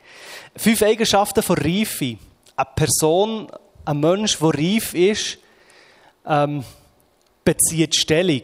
Fünf 0.56 0.80
Eigenschaften 0.80 1.42
von 1.42 1.58
Reife. 1.58 2.16
Eine 2.56 2.68
Person 2.74 3.48
ein 3.84 4.00
Mensch, 4.00 4.38
der 4.38 4.54
reif 4.54 4.94
ist, 4.94 5.36
ähm, 6.26 6.64
bezieht 7.44 7.94
Stellung. 7.94 8.42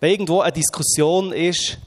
Wenn 0.00 0.10
irgendwo 0.10 0.40
eine 0.40 0.52
Diskussion 0.52 1.32
ist 1.32 1.78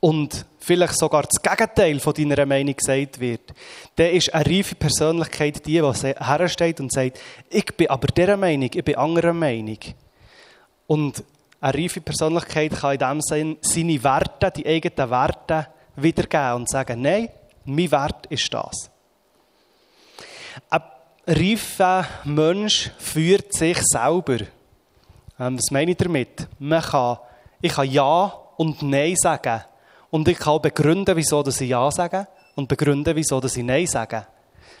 und 0.00 0.44
vielleicht 0.58 0.98
sogar 0.98 1.22
das 1.22 1.42
Gegenteil 1.42 1.98
von 2.00 2.12
deiner 2.12 2.44
Meinung 2.44 2.76
gesagt 2.76 3.18
wird, 3.18 3.54
dann 3.96 4.10
ist 4.10 4.32
eine 4.34 4.46
reife 4.46 4.74
Persönlichkeit 4.74 5.66
die, 5.66 5.80
die 5.80 6.14
hersteht 6.14 6.80
und 6.80 6.92
sagt, 6.92 7.18
ich 7.48 7.64
bin 7.76 7.88
aber 7.88 8.08
dieser 8.08 8.36
Meinung, 8.36 8.70
ich 8.72 8.84
bin 8.84 8.96
anderer 8.96 9.32
Meinung. 9.32 9.78
Und 10.86 11.24
eine 11.60 11.74
reife 11.74 12.00
Persönlichkeit 12.00 12.72
kann 12.72 12.92
in 12.92 12.98
dem 12.98 13.20
Sinne 13.22 13.56
seine 13.62 14.02
Werte, 14.04 14.52
die 14.54 14.66
eigenen 14.66 15.10
Werte 15.10 15.68
wiedergeben 15.96 16.54
und 16.54 16.68
sagen, 16.68 17.02
nein, 17.02 17.30
mein 17.64 17.90
Wert 17.90 18.26
ist 18.26 18.52
das. 18.52 18.90
Eine 20.70 20.84
reifer 21.26 22.06
Mensch 22.24 22.90
führt 22.98 23.52
sich 23.52 23.78
selber. 23.82 24.38
Ähm, 25.40 25.56
was 25.56 25.70
meine 25.70 25.92
ich 25.92 25.96
damit? 25.96 26.48
Man 26.58 26.82
kann, 26.82 27.18
ich 27.60 27.72
kann 27.72 27.90
Ja 27.90 28.32
und 28.56 28.82
Nein 28.82 29.16
sagen. 29.16 29.62
Und 30.10 30.26
ich 30.28 30.38
kann 30.38 30.60
begründen, 30.60 31.16
wieso 31.16 31.42
dass 31.42 31.60
ich 31.60 31.70
Ja 31.70 31.90
sage 31.90 32.26
und 32.56 32.68
begründen, 32.68 33.14
wieso 33.14 33.40
dass 33.40 33.56
ich 33.56 33.64
Nein 33.64 33.86
sage. 33.86 34.26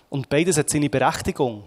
Und 0.08 0.28
beides 0.28 0.58
hat 0.58 0.70
seine 0.70 0.90
Berechtigung. 0.90 1.64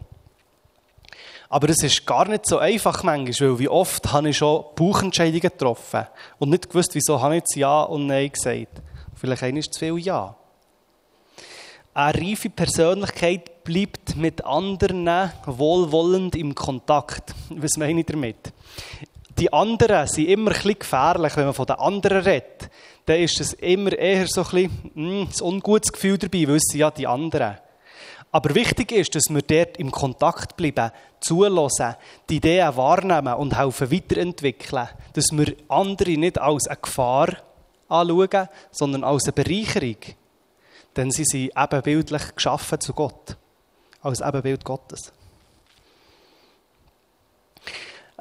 Aber 1.48 1.70
es 1.70 1.84
ist 1.84 2.06
gar 2.06 2.28
nicht 2.28 2.46
so 2.46 2.60
einfach 2.60 3.04
manchmal, 3.04 3.52
weil 3.52 3.60
wie 3.60 3.68
oft 3.68 4.12
habe 4.12 4.30
ich 4.30 4.38
schon 4.38 4.64
Bauchentscheidungen 4.76 5.42
getroffen 5.42 6.08
und 6.40 6.50
nicht 6.50 6.70
gewusst, 6.70 6.96
wieso 6.96 7.22
habe 7.22 7.36
ich 7.36 7.42
jetzt 7.42 7.56
Ja 7.56 7.84
und 7.84 8.08
Nein 8.08 8.32
gesagt. 8.32 8.82
Vielleicht 9.16 9.44
ist 9.44 9.74
zu 9.74 9.80
viel 9.80 9.98
Ja. 10.00 10.36
Eine 11.94 12.18
reife 12.18 12.50
Persönlichkeit 12.50 13.66
bleibt 13.66 14.16
mit 14.16 14.46
anderen 14.46 15.32
wohlwollend 15.46 16.38
im 16.38 16.56
Kontakt. 16.56 17.36
Was 17.50 17.76
meine 17.78 18.00
ich 18.00 18.06
damit? 18.06 18.54
Die 19.38 19.52
anderen 19.52 20.08
sind 20.08 20.28
immer 20.28 20.52
ein 20.52 20.56
bisschen 20.56 20.80
gefährlich, 20.80 21.36
wenn 21.36 21.46
man 21.46 21.54
von 21.54 21.66
den 21.66 21.78
anderen 21.78 22.22
redet. 22.22 22.70
Dann 23.06 23.20
ist 23.20 23.40
es 23.40 23.54
immer 23.54 23.94
eher 23.94 24.28
so 24.28 24.42
ein 24.42 24.50
bisschen 24.50 24.92
mh, 24.94 25.10
hm, 25.10 25.28
ein 25.28 25.42
ungutes 25.42 25.92
Gefühl 25.92 26.18
dabei, 26.18 26.46
sind 26.60 26.80
ja 26.80 26.92
die 26.92 27.08
anderen. 27.08 27.58
Aber 28.32 28.56
wichtig 28.56 28.92
ist, 28.92 29.14
dass 29.16 29.24
wir 29.30 29.42
dort 29.42 29.78
im 29.78 29.92
Kontakt 29.92 30.56
bleiben, 30.56 30.92
zulassen, 31.20 31.96
die 32.30 32.38
Ideen 32.38 32.78
wahrnehmen 32.78 33.34
und 33.34 33.58
helfen 33.58 33.92
weiterentwickeln. 33.92 34.88
Dass 35.14 35.26
wir 35.32 35.56
andere 35.68 36.12
nicht 36.12 36.40
als 36.40 36.68
eine 36.68 36.78
Gefahr 36.82 37.38
anschauen, 37.90 38.48
sondern 38.72 39.04
als 39.04 39.26
eine 39.26 39.34
Bereicherung. 39.34 39.98
Denn 40.96 41.12
sie 41.12 41.26
sind 41.26 41.52
ebenbildlich 41.58 42.36
geschaffen 42.36 42.80
zu 42.80 42.94
Gott. 42.94 43.38
Als 44.02 44.22
Ebenbild 44.22 44.64
Gottes. 44.64 45.12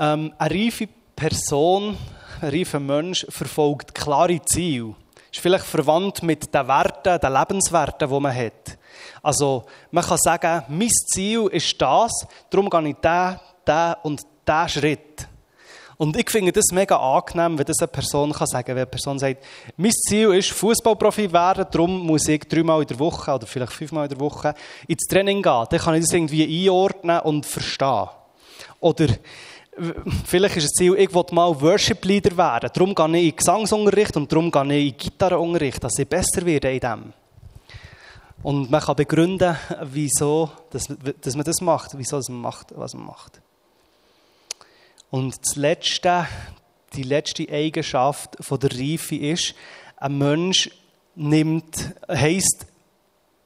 Ähm, 0.00 0.32
eine 0.38 0.54
reife 0.54 0.88
Person, 1.14 1.94
ein 2.40 2.48
reifer 2.48 2.80
Mensch 2.80 3.26
verfolgt 3.28 3.94
klare 3.94 4.40
Ziele. 4.46 4.94
Ist 5.30 5.40
vielleicht 5.40 5.66
verwandt 5.66 6.22
mit 6.22 6.54
den 6.54 6.66
Werten, 6.66 7.20
den 7.20 7.32
Lebenswerten, 7.32 8.08
die 8.08 8.20
man 8.20 8.34
hat. 8.34 8.78
Also, 9.22 9.64
man 9.90 10.02
kann 10.02 10.16
sagen, 10.16 10.64
mein 10.68 10.88
Ziel 10.88 11.48
ist 11.52 11.80
das, 11.82 12.12
darum 12.48 12.70
gehe 12.70 12.88
ich 12.88 12.96
diesen, 12.96 13.40
diesen 13.68 13.94
und 14.02 14.22
diesen 14.48 14.68
Schritt. 14.70 15.28
Und 15.98 16.16
ich 16.16 16.30
finde 16.30 16.50
das 16.50 16.72
mega 16.72 16.96
angenehm, 16.96 17.58
wenn 17.58 17.66
das 17.66 17.80
eine 17.80 17.88
Person 17.88 18.32
kann 18.32 18.46
sagen 18.46 18.64
kann. 18.64 18.74
Wenn 18.76 18.82
eine 18.84 18.90
Person 18.90 19.18
sagt, 19.18 19.44
mein 19.76 19.92
Ziel 19.92 20.32
ist, 20.32 20.50
Fußballprofi 20.52 21.30
werden, 21.30 21.66
darum 21.70 22.06
muss 22.06 22.26
ich 22.26 22.48
dreimal 22.48 22.80
in 22.80 22.88
der 22.88 22.98
Woche 22.98 23.34
oder 23.34 23.46
vielleicht 23.46 23.74
fünfmal 23.74 24.04
in 24.04 24.08
der 24.08 24.20
Woche 24.20 24.54
ins 24.88 25.06
Training 25.06 25.42
gehen. 25.42 25.66
Dann 25.68 25.78
kann 25.78 25.94
ich 25.94 26.00
das 26.00 26.14
irgendwie 26.14 26.66
einordnen 26.66 27.20
und 27.20 27.44
verstehen. 27.44 28.08
Oder 28.80 29.08
vielleicht 30.24 30.56
ist 30.56 30.64
das 30.64 30.72
Ziel, 30.72 30.94
ich 30.96 31.14
will 31.14 31.24
mal 31.32 31.60
Worship 31.60 32.04
Leader 32.04 32.36
werden. 32.36 32.70
Darum 32.72 32.94
gehe 32.94 33.20
ich 33.20 33.30
in 33.30 33.36
Gesangsunterricht 33.36 34.16
und 34.16 34.30
darum 34.30 34.50
gehe 34.50 34.78
ich 34.78 34.92
in 34.92 34.98
Gitarrenunterricht, 34.98 35.82
dass 35.82 35.98
ich 35.98 36.08
besser 36.08 36.44
werde 36.44 36.72
in 36.72 36.80
dem. 36.80 37.12
Und 38.42 38.70
man 38.70 38.80
kann 38.80 38.96
begründen, 38.96 39.56
wieso 39.82 40.50
dass, 40.70 40.88
dass 41.20 41.36
man 41.36 41.44
das 41.44 41.60
macht, 41.60 41.90
wieso 41.96 42.20
man 42.28 42.40
macht, 42.40 42.68
was 42.76 42.94
man 42.94 43.06
macht. 43.06 43.40
Und 45.10 45.36
das 45.44 45.56
Letzte, 45.56 46.26
die 46.94 47.02
letzte 47.02 47.48
Eigenschaft 47.50 48.36
von 48.40 48.58
der 48.58 48.70
Reife 48.72 49.16
ist, 49.16 49.54
ein 49.96 50.16
Mensch 50.16 50.70
nimmt, 51.14 51.94
heisst, 52.08 52.66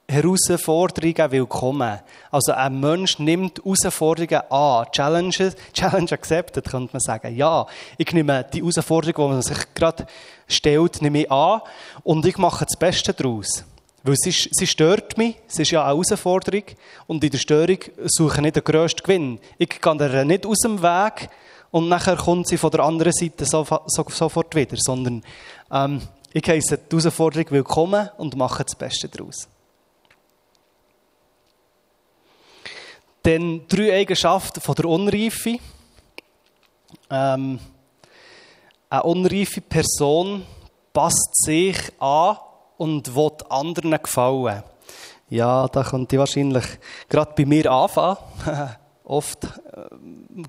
Herausforderungen 0.09 1.33
willkommen. 1.33 1.99
Also 2.31 2.53
ein 2.53 2.79
Mensch 2.79 3.19
nimmt 3.19 3.59
Herausforderungen 3.65 4.43
an. 4.51 4.87
Challenges, 4.93 5.57
Challenge 5.73 6.13
accepted, 6.13 6.65
könnte 6.65 6.93
man 6.93 7.01
sagen. 7.01 7.35
Ja, 7.35 7.67
ich 7.97 8.13
nehme 8.13 8.45
die 8.53 8.61
Herausforderung, 8.61 9.31
die 9.31 9.35
man 9.35 9.43
sich 9.43 9.75
gerade 9.75 10.07
stellt, 10.47 11.01
nehme 11.01 11.23
ich 11.23 11.31
an 11.31 11.63
und 12.03 12.27
ich 12.27 12.37
mache 12.37 12.67
das 12.67 12.79
Beste 12.79 13.15
daraus. 13.15 13.65
Weil 14.03 14.17
sie, 14.17 14.31
sie 14.31 14.67
stört 14.67 15.17
mich, 15.17 15.37
es 15.49 15.59
ist 15.59 15.71
ja 15.71 15.83
eine 15.83 15.93
Herausforderung 15.93 16.65
und 17.07 17.25
in 17.25 17.31
der 17.31 17.39
Störung 17.39 17.79
suche 18.05 18.37
ich 18.37 18.43
nicht 18.43 18.57
den 18.57 18.65
grössten 18.65 19.03
Gewinn. 19.03 19.39
Ich 19.57 19.81
gehe 19.81 19.95
ihr 19.95 20.25
nicht 20.25 20.45
aus 20.47 20.59
dem 20.59 20.83
Weg, 20.83 21.31
und 21.71 21.89
nachher 21.89 22.15
kommt 22.15 22.47
sie 22.47 22.57
von 22.57 22.71
der 22.71 22.85
anderen 22.85 23.13
Seite 23.13 23.45
sofort 23.45 24.55
wieder, 24.55 24.77
sondern 24.79 25.25
ähm, 25.73 26.01
ich 26.33 26.49
heiße 26.49 26.79
die 26.79 26.97
Herausforderung 26.97 27.51
willkommen 27.51 28.11
und 28.17 28.37
mache 28.37 28.63
das 28.63 28.77
Beste 28.77 29.09
daraus. 29.09 29.49
Dann 33.25 33.63
drei 33.69 34.01
Eigenschaften 34.01 34.61
von 34.61 34.75
der 34.75 34.85
Unreife. 34.85 35.57
Ähm, 37.11 37.59
eine 38.91 39.03
unreife 39.03 39.63
Person 39.63 40.45
passt 40.93 41.45
sich 41.45 41.79
an 41.99 42.37
und 42.77 43.17
will 43.17 43.33
anderen 43.49 43.93
gefallen. 43.93 44.63
Ja, 45.31 45.67
da 45.69 45.83
könnte 45.83 46.17
ich 46.17 46.21
wahrscheinlich 46.21 46.65
gerade 47.09 47.33
bei 47.35 47.47
mir 47.47 47.71
anfangen. 47.73 48.19
Oft 49.07 49.45
äh, 49.45 49.51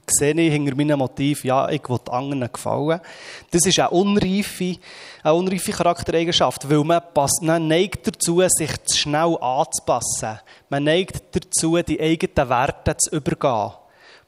sehe 0.08 0.34
ich 0.34 0.54
hinter 0.54 0.76
meinem 0.76 1.00
Motiv, 1.00 1.44
ja, 1.44 1.70
ich 1.70 1.90
will 1.90 2.00
anderen 2.10 2.50
gefallen. 2.52 3.02
Das 3.52 3.66
ist 3.66 3.78
eine 3.78 3.90
unreife, 3.90 4.78
eine 5.24 5.34
unreife 5.34 5.74
Charaktereigenschaft, 5.74 6.70
weil 6.70 6.84
man, 6.86 7.02
passt, 7.14 7.42
man 7.42 7.68
neigt 7.68 8.08
dazu, 8.08 8.42
sich 8.48 8.72
zu 8.86 8.98
schnell 8.98 9.38
anzupassen. 9.42 10.40
Man 10.70 10.86
neigt 10.86 11.36
dazu, 11.36 11.78
die 11.82 12.00
eigenen 12.00 12.50
Werte 12.50 12.96
zu 12.96 13.18
übergehen. 13.18 13.74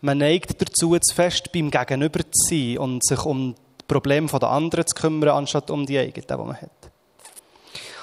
Man 0.02 0.18
neigt 0.18 0.62
dazu, 0.62 0.98
zu 1.00 1.16
fest 1.16 1.50
beim 1.54 1.72
Gegenüber 1.72 2.20
zu 2.20 2.50
sein 2.50 2.78
und 2.80 3.06
sich 3.06 3.24
um 3.24 3.56
die 3.56 3.86
Probleme 3.88 4.28
der 4.28 4.50
anderen 4.50 4.86
zu 4.86 4.94
kümmern, 4.94 5.30
anstatt 5.30 5.72
um 5.72 5.86
die 5.86 6.00
eigenen, 6.00 6.28
die 6.28 6.36
man 6.36 6.62
hat. 6.62 6.87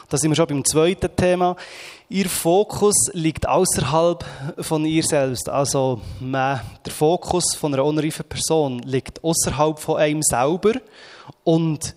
Da 0.08 0.16
sind 0.16 0.30
wir 0.30 0.36
schon 0.36 0.46
beim 0.46 0.64
zweiten 0.64 1.14
Thema. 1.16 1.56
Ihr 2.08 2.28
Fokus 2.28 2.94
liegt 3.12 3.48
außerhalb 3.48 4.24
von 4.60 4.84
ihr 4.84 5.02
selbst. 5.02 5.48
Also 5.48 6.00
der 6.20 6.60
Fokus 6.88 7.54
von 7.56 7.72
einer 7.72 7.84
unreifen 7.84 8.24
Person 8.26 8.80
liegt 8.80 9.24
außerhalb 9.24 9.78
von 9.78 9.96
einem 9.96 10.22
selber 10.22 10.74
und 11.42 11.94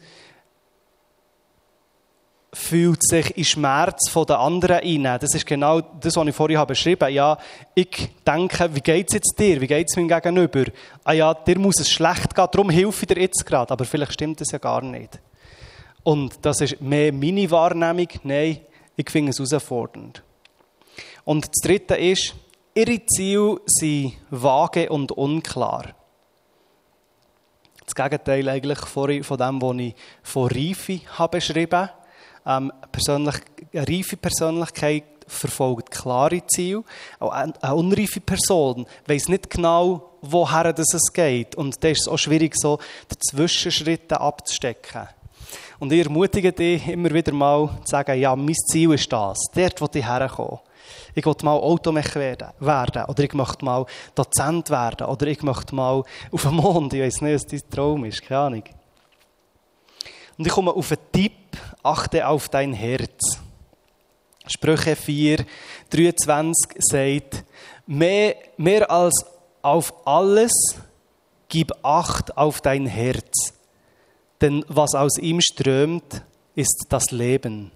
fühlt 2.53 3.03
sich 3.07 3.37
in 3.37 3.43
Schmerz 3.43 4.09
von 4.09 4.25
den 4.25 4.37
anderen 4.37 4.79
ein. 4.79 5.19
Das 5.19 5.35
ist 5.35 5.45
genau 5.45 5.81
das, 5.81 6.15
was 6.15 6.27
ich 6.27 6.35
vorhin 6.35 6.57
habe 6.57 6.73
beschrieben 6.73 7.13
Ja, 7.13 7.37
ich 7.75 8.09
denke, 8.25 8.73
wie 8.73 8.81
geht 8.81 9.09
es 9.09 9.15
jetzt 9.15 9.35
dir? 9.37 9.61
Wie 9.61 9.67
geht 9.67 9.87
es 9.89 9.95
meinem 9.95 10.07
Gegenüber? 10.07 10.63
Ah 11.03 11.13
ja, 11.13 11.33
dir 11.33 11.59
muss 11.59 11.79
es 11.79 11.91
schlecht 11.91 12.33
gehen, 12.33 12.47
darum 12.51 12.69
helfe 12.69 13.03
ich 13.03 13.07
dir 13.07 13.21
jetzt 13.21 13.45
gerade. 13.45 13.71
Aber 13.71 13.85
vielleicht 13.85 14.13
stimmt 14.13 14.41
das 14.41 14.51
ja 14.51 14.57
gar 14.57 14.81
nicht. 14.81 15.19
Und 16.07 16.45
das 16.45 16.61
ist 16.61 16.79
mehr 16.79 17.11
meine 17.11 17.51
Wahrnehmung. 17.51 18.07
Nein, 18.23 18.61
ich 18.95 19.09
finde 19.11 19.31
es 19.31 19.39
herausfordernd. 19.39 20.23
Und 21.25 21.45
das 21.45 21.61
Dritte 21.61 21.95
ist, 21.95 22.33
ihre 22.73 23.05
Ziele 23.07 23.59
sind 23.65 24.13
vage 24.29 24.89
und 24.89 25.11
unklar. 25.11 25.93
Das 27.85 27.93
Gegenteil 27.93 28.47
eigentlich 28.47 28.79
von 28.79 29.37
dem, 29.37 29.61
was 29.61 29.77
ich 29.79 29.95
von 30.23 30.47
Reife 30.47 31.01
habe 31.17 31.39
beschrieben 31.39 31.89
ähm, 32.45 32.71
persönlich, 32.89 33.35
Eine 33.73 33.85
reife 33.89 34.15
Persönlichkeit 34.15 35.03
verfolgt 35.27 35.91
klare 35.91 36.41
Ziele. 36.47 36.85
Eine 37.19 37.75
unreife 37.75 38.21
Person 38.21 38.85
weiß 39.07 39.27
nicht 39.27 39.49
genau, 39.49 40.13
woher 40.21 40.73
es 40.73 41.11
geht. 41.11 41.55
Und 41.55 41.83
da 41.83 41.89
ist 41.89 42.03
es 42.03 42.07
auch 42.07 42.17
schwierig, 42.17 42.55
so 42.55 42.79
die 43.11 43.17
Zwischenschritte 43.19 44.21
abzustecken. 44.21 45.09
Und 45.79 45.91
ich 45.91 46.03
ermutige 46.03 46.51
dich 46.51 46.87
immer 46.87 47.11
wieder 47.11 47.33
mal 47.33 47.69
zu 47.83 47.91
sagen, 47.91 48.19
ja, 48.19 48.35
mein 48.35 48.55
Ziel 48.55 48.93
ist 48.93 49.11
das. 49.11 49.37
Dort 49.53 49.79
will 49.81 49.89
ich 49.93 50.07
herkommen. 50.07 50.59
Ich 51.13 51.25
will 51.25 51.35
mal 51.43 51.53
Automech 51.53 52.15
werden. 52.15 52.49
Oder 52.59 53.23
ich 53.23 53.33
möchte 53.33 53.65
mal 53.65 53.85
Dozent 54.15 54.69
werden. 54.69 55.07
Oder 55.07 55.27
ich 55.27 55.43
möchte 55.43 55.75
mal 55.75 56.03
auf 56.31 56.41
den 56.41 56.55
Mond. 56.55 56.93
Ich 56.93 57.01
weiß 57.01 57.21
nicht, 57.21 57.35
was 57.35 57.45
dein 57.45 57.69
Traum 57.69 58.05
ist. 58.05 58.23
Keine 58.23 58.39
Ahnung. 58.39 58.63
Und 60.37 60.47
ich 60.47 60.53
komme 60.53 60.71
auf 60.71 60.91
einen 60.91 61.11
Tipp. 61.11 61.33
Achte 61.83 62.27
auf 62.27 62.49
dein 62.49 62.73
Herz. 62.73 63.39
Sprüche 64.47 64.95
4, 64.95 65.45
23 65.89 66.77
sagt, 66.79 67.43
mehr, 67.85 68.35
mehr 68.55 68.89
als 68.89 69.25
auf 69.61 69.93
alles 70.07 70.51
gib 71.49 71.73
Acht 71.83 72.37
auf 72.37 72.61
dein 72.61 72.85
Herz 72.85 73.56
denn 74.41 74.63
was 74.67 74.93
aus 74.95 75.17
ihm 75.17 75.41
strömt, 75.41 76.23
ist 76.55 76.85
das 76.89 77.11
Leben. 77.11 77.71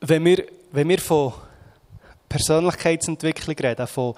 Wenn 0.00 0.24
wir, 0.24 0.44
wenn 0.72 0.88
wir 0.88 0.98
von 0.98 1.32
Persönlichkeitsentwicklung 2.28 3.56
reden, 3.56 3.86
von 3.86 4.14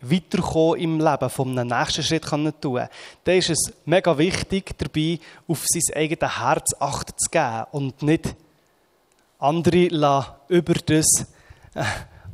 weiterkommen 0.00 0.80
im 0.80 0.98
Leben, 0.98 1.30
von 1.30 1.58
einem 1.58 1.78
nächsten 1.78 2.02
Schritt 2.02 2.24
tun 2.24 2.52
können, 2.60 2.88
dann 3.24 3.36
ist 3.36 3.50
es 3.50 3.72
mega 3.84 4.16
wichtig, 4.16 4.76
dabei 4.78 5.18
auf 5.46 5.64
sein 5.66 5.94
eigenes 5.94 6.40
Herz 6.40 6.74
Acht 6.78 7.20
zu 7.20 7.30
geben 7.30 7.64
und 7.72 8.02
nicht 8.02 8.34
andere 9.38 10.26
über 10.48 10.74
das 10.74 11.26
äh, 11.74 11.84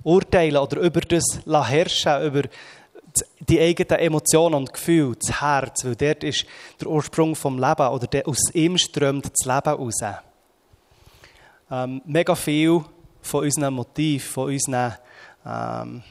urteilen 0.02 0.56
oder 0.56 0.80
über 0.80 1.00
das 1.00 1.40
herrschen, 1.44 2.22
über 2.22 2.42
die 3.40 3.60
eigenen 3.60 4.00
Emotionen 4.00 4.54
und 4.54 4.72
Gefühle, 4.72 5.16
das 5.16 5.40
Herz, 5.40 5.84
weil 5.84 5.96
dort 5.96 6.24
ist 6.24 6.46
der 6.80 6.88
Ursprung 6.88 7.36
vom 7.36 7.58
Leben 7.58 7.88
oder 7.88 8.06
der, 8.06 8.26
aus 8.28 8.50
ihm 8.52 8.78
strömt 8.78 9.26
das 9.26 9.46
Leben 9.46 9.76
raus. 9.76 10.00
Ähm, 11.70 12.02
mega 12.04 12.34
viel 12.34 12.84
von 13.22 13.44
unseren 13.44 13.74
Motiven, 13.74 14.26
von 14.26 14.52
unseren, 14.52 14.94
ähm, 15.44 16.02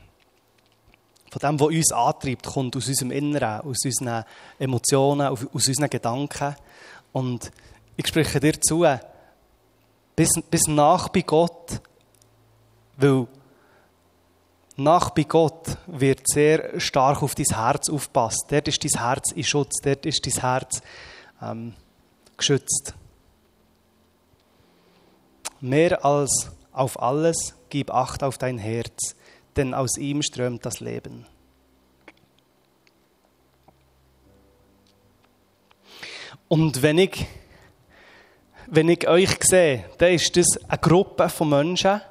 von 1.31 1.39
dem, 1.41 1.59
was 1.59 1.67
uns 1.67 1.91
antreibt, 1.91 2.45
kommt 2.45 2.75
aus 2.75 2.87
unserem 2.87 3.11
Inneren, 3.11 3.61
aus 3.61 3.77
unseren 3.85 4.25
Emotionen, 4.59 5.27
aus 5.27 5.67
unseren 5.67 5.89
Gedanken. 5.89 6.55
Und 7.13 7.51
ich 7.95 8.07
spreche 8.07 8.39
dir 8.39 8.59
zu, 8.59 8.85
bis, 10.15 10.29
bis 10.49 10.67
nach 10.67 11.09
bei 11.09 11.21
Gott, 11.21 11.81
weil 12.97 13.27
nach 14.77 15.11
bei 15.11 15.23
Gott 15.23 15.77
wird 15.87 16.27
sehr 16.27 16.79
stark 16.79 17.23
auf 17.23 17.35
dein 17.35 17.45
Herz 17.55 17.89
aufpasst. 17.89 18.47
Dort 18.49 18.67
ist 18.67 18.83
dein 18.83 19.01
Herz 19.01 19.31
in 19.31 19.43
Schutz, 19.43 19.79
dort 19.81 20.05
ist 20.05 20.25
dein 20.25 20.41
Herz 20.41 20.81
ähm, 21.41 21.73
geschützt. 22.35 22.93
Mehr 25.61 26.03
als 26.03 26.51
auf 26.73 27.01
alles 27.01 27.55
gib 27.69 27.89
Acht 27.89 28.21
auf 28.21 28.37
dein 28.37 28.57
Herz, 28.57 29.15
denn 29.55 29.73
aus 29.73 29.97
ihm 29.97 30.21
strömt 30.21 30.65
das 30.65 30.81
Leben. 30.81 31.25
Und 36.49 36.81
wenn 36.81 36.97
ich, 36.97 37.25
wenn 38.67 38.89
ich 38.89 39.07
euch 39.07 39.29
sehe, 39.41 39.85
dann 39.97 40.13
ist 40.13 40.35
das 40.35 40.59
eine 40.67 40.77
Gruppe 40.77 41.29
von 41.29 41.49
Menschen, 41.49 42.01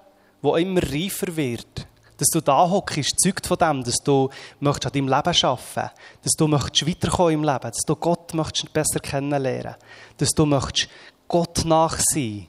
die 0.43 0.63
immer 0.63 0.83
reifer 0.83 1.37
wird 1.37 1.87
dass 2.25 2.31
du 2.31 2.41
da 2.41 2.71
hockst, 2.71 3.21
zeugt 3.21 3.47
von 3.47 3.59
dem, 3.59 3.85
dass 3.85 3.97
du 4.03 4.31
möchtest 4.61 4.87
an 4.87 4.93
deinem 4.93 5.09
Leben 5.09 5.45
arbeiten 5.45 5.91
dass 6.23 6.33
du 6.33 6.49
möchtest 6.49 6.89
weiterkommen 6.89 7.35
im 7.35 7.45
Leben, 7.45 7.61
dass 7.61 7.85
du 7.87 7.97
Gott 7.97 8.33
möchtest 8.33 8.73
besser 8.73 9.01
kennenlernen, 9.01 9.75
dass 10.17 10.31
du 10.31 10.47
möchtest 10.47 10.89
Gott 11.29 11.65
nach 11.65 11.99
sein 11.99 12.47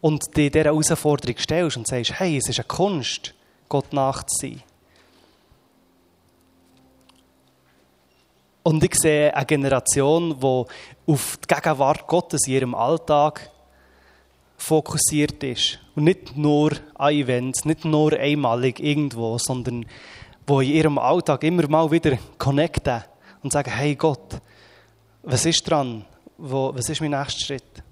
und 0.00 0.24
dir 0.36 0.50
dieser 0.50 0.66
Herausforderung 0.66 1.36
stellst 1.38 1.76
und 1.76 1.86
sagst, 1.86 2.18
hey, 2.18 2.38
es 2.38 2.48
ist 2.48 2.58
eine 2.58 2.66
Kunst, 2.66 3.34
Gott 3.68 3.92
nach 3.92 4.22
zu 4.24 4.46
sein. 4.46 4.62
Und 8.62 8.82
ich 8.82 8.94
sehe 8.94 9.34
eine 9.34 9.46
Generation, 9.46 10.40
die 10.40 11.12
auf 11.12 11.36
die 11.36 11.54
Gegenwart 11.54 12.06
Gottes 12.06 12.46
in 12.46 12.54
ihrem 12.54 12.74
Alltag 12.74 13.50
fokussiert 14.56 15.42
ist. 15.42 15.78
Und 15.94 16.04
nicht 16.04 16.36
nur 16.36 16.72
an 16.94 17.12
Events, 17.12 17.64
nicht 17.64 17.84
nur 17.84 18.12
einmalig 18.12 18.80
irgendwo, 18.80 19.38
sondern 19.38 19.86
wo 20.46 20.60
in 20.60 20.70
ihrem 20.70 20.98
Alltag 20.98 21.42
immer 21.44 21.68
mal 21.68 21.90
wieder 21.90 22.18
connecten 22.38 23.02
und 23.42 23.52
sagen, 23.52 23.70
hey 23.70 23.94
Gott, 23.94 24.40
was 25.22 25.44
ist 25.44 25.68
dran? 25.68 26.04
Was 26.38 26.88
ist 26.88 27.00
mein 27.00 27.10
nächster 27.10 27.44
Schritt? 27.44 27.82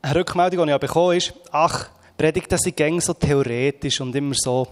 Eine 0.00 0.16
Rückmeldung, 0.16 0.66
die 0.66 0.72
ich 0.72 0.78
bekommen 0.80 1.16
ist, 1.16 1.32
ach, 1.52 1.88
Predigten 2.16 2.58
sind 2.58 2.76
gängig 2.76 3.04
so 3.04 3.14
theoretisch 3.14 4.00
und 4.00 4.14
immer 4.16 4.34
so, 4.36 4.66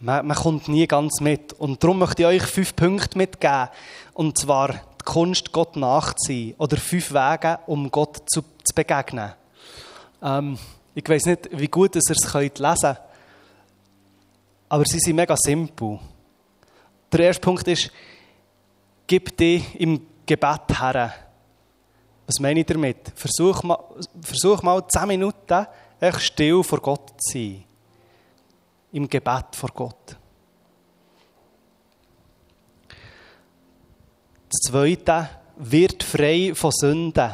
man, 0.00 0.26
man 0.26 0.36
kommt 0.36 0.68
nie 0.68 0.86
ganz 0.86 1.20
mit. 1.20 1.52
Und 1.54 1.82
darum 1.82 1.98
möchte 1.98 2.22
ich 2.22 2.28
euch 2.28 2.42
fünf 2.42 2.74
Punkte 2.74 3.18
mitgeben. 3.18 3.68
Und 4.14 4.38
zwar 4.38 4.80
die 5.04 5.12
Kunst, 5.12 5.52
Gott 5.52 5.76
nachzuziehen. 5.76 6.54
Oder 6.58 6.76
fünf 6.76 7.12
Wege, 7.12 7.58
um 7.66 7.90
Gott 7.90 8.22
zu, 8.26 8.42
zu 8.42 8.74
begegnen. 8.74 9.32
Ähm, 10.22 10.58
ich 10.94 11.08
weiß 11.08 11.26
nicht, 11.26 11.48
wie 11.52 11.68
gut 11.68 11.96
ihr 11.96 12.02
es 12.08 12.32
könnt 12.32 12.58
lesen 12.58 12.96
aber 14.74 14.84
sie 14.86 14.98
sind 14.98 15.14
mega 15.14 15.36
simpel. 15.36 16.00
Der 17.12 17.20
erste 17.20 17.40
Punkt 17.40 17.68
ist, 17.68 17.92
gib 19.06 19.36
dich 19.36 19.78
im 19.78 20.04
Gebet 20.26 20.80
her. 20.80 21.14
Was 22.26 22.40
meine 22.40 22.58
ich 22.58 22.66
damit? 22.66 23.12
Versuch 23.14 23.62
mal, 23.62 23.78
versuch 24.20 24.62
mal 24.62 24.82
zehn 24.88 25.06
Minuten 25.06 25.66
echt 26.00 26.22
still 26.22 26.64
vor 26.64 26.80
Gott 26.80 27.10
zu 27.22 27.38
sein. 27.38 27.64
Im 28.90 29.08
Gebet 29.08 29.54
vor 29.54 29.70
Gott. 29.72 30.16
Das 34.54 34.70
Zweite, 34.70 35.28
wird 35.56 36.04
frei 36.04 36.52
von 36.54 36.70
Sünden. 36.70 37.32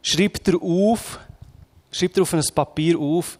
Schreibt 0.00 0.48
er 0.48 0.62
auf, 0.62 1.20
schreibt 1.90 2.16
er 2.16 2.22
auf 2.22 2.32
ein 2.32 2.42
Papier 2.54 2.98
auf, 2.98 3.38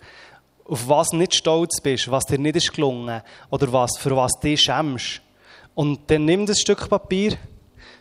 auf 0.67 0.89
was 0.89 1.13
nicht 1.13 1.35
stolz 1.35 1.81
bist, 1.81 2.11
was 2.11 2.27
dir 2.27 2.39
nicht 2.39 2.57
ist 2.57 2.71
gelungen 2.71 3.23
oder 3.49 3.73
was, 3.73 3.97
für 3.97 4.15
was 4.15 4.33
du 4.43 4.55
schämst. 4.59 5.23
Und 5.75 6.11
dann 6.11 6.27
nimm 6.27 6.45
das 6.45 6.61
Stück 6.61 6.87
Papier, 6.91 7.39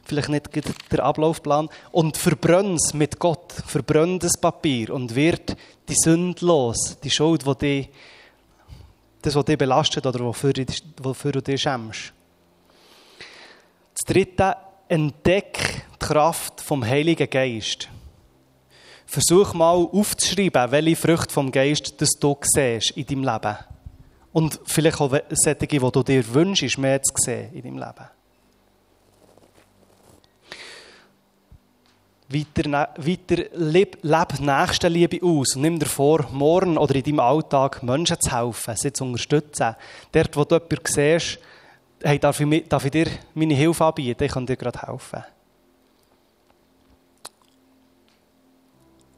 vielleicht 0.03 0.27
nicht 0.27 0.49
der 0.91 1.05
Ablaufplan, 1.05 1.69
und 1.93 2.17
verbrenn 2.17 2.75
es 2.75 2.93
mit 2.93 3.17
Gott. 3.17 3.53
Verbrenn 3.65 4.19
das 4.19 4.35
Papier 4.35 4.93
und 4.93 5.15
wird 5.15 5.55
die 5.87 5.95
Sünde 5.95 6.45
los, 6.45 6.97
die 7.01 7.09
Schuld, 7.09 7.45
die 7.45 7.55
dich, 7.55 7.89
das, 9.21 9.35
was 9.35 9.45
dich 9.45 9.57
belastet 9.57 10.05
oder 10.05 10.19
wofür, 10.19 10.51
wofür 11.01 11.31
du 11.31 11.41
dich 11.41 11.61
schämst. 11.61 12.11
Das 13.93 14.13
dritte, 14.13 14.55
entdeck 14.91 15.85
die 15.93 16.05
Kraft 16.05 16.59
vom 16.59 16.83
Heiligen 16.83 17.29
Geist. 17.29 17.87
Versuch 19.05 19.53
mal 19.53 19.75
aufzuschreiben, 19.75 20.69
welche 20.71 20.95
Früchte 20.97 21.33
vom 21.33 21.49
Geist 21.49 22.01
das 22.01 22.09
du 22.19 22.37
siehst 22.41 22.91
in 22.91 23.05
deinem 23.05 23.23
Leben. 23.23 23.57
Und 24.33 24.59
vielleicht 24.65 24.99
auch 24.99 25.17
solche, 25.29 25.67
die 25.67 25.79
du 25.79 26.03
dir 26.03 26.33
wünschst, 26.33 26.77
mehr 26.77 27.01
zu 27.01 27.13
sehen 27.15 27.53
in 27.53 27.61
deinem 27.63 27.77
Leben. 27.77 28.09
Weiter, 32.27 32.89
weiter 32.97 33.43
leb, 33.53 33.97
leb 34.01 34.39
Nächstenliebe 34.39 35.25
aus 35.25 35.55
und 35.55 35.61
nimm 35.61 35.79
dir 35.79 35.85
vor, 35.85 36.27
morgen 36.31 36.77
oder 36.77 36.95
in 36.95 37.03
deinem 37.03 37.19
Alltag 37.21 37.81
Menschen 37.81 38.19
zu 38.19 38.31
helfen, 38.31 38.75
sie 38.75 38.91
zu 38.91 39.05
unterstützen. 39.05 39.75
Dort, 40.11 40.35
wo 40.35 40.43
du 40.43 40.55
jemanden 40.55 40.85
siehst, 40.85 41.39
hey, 42.03 42.19
darf 42.19 42.39
ich, 42.39 42.67
darf 42.67 42.85
ich 42.85 42.91
dir 42.91 43.07
meine 43.33 43.53
Hilfe 43.53 43.85
anbieten, 43.85 44.23
ich 44.23 44.31
kann 44.31 44.45
dir 44.45 44.57
gerade 44.57 44.81
helfen. 44.81 45.23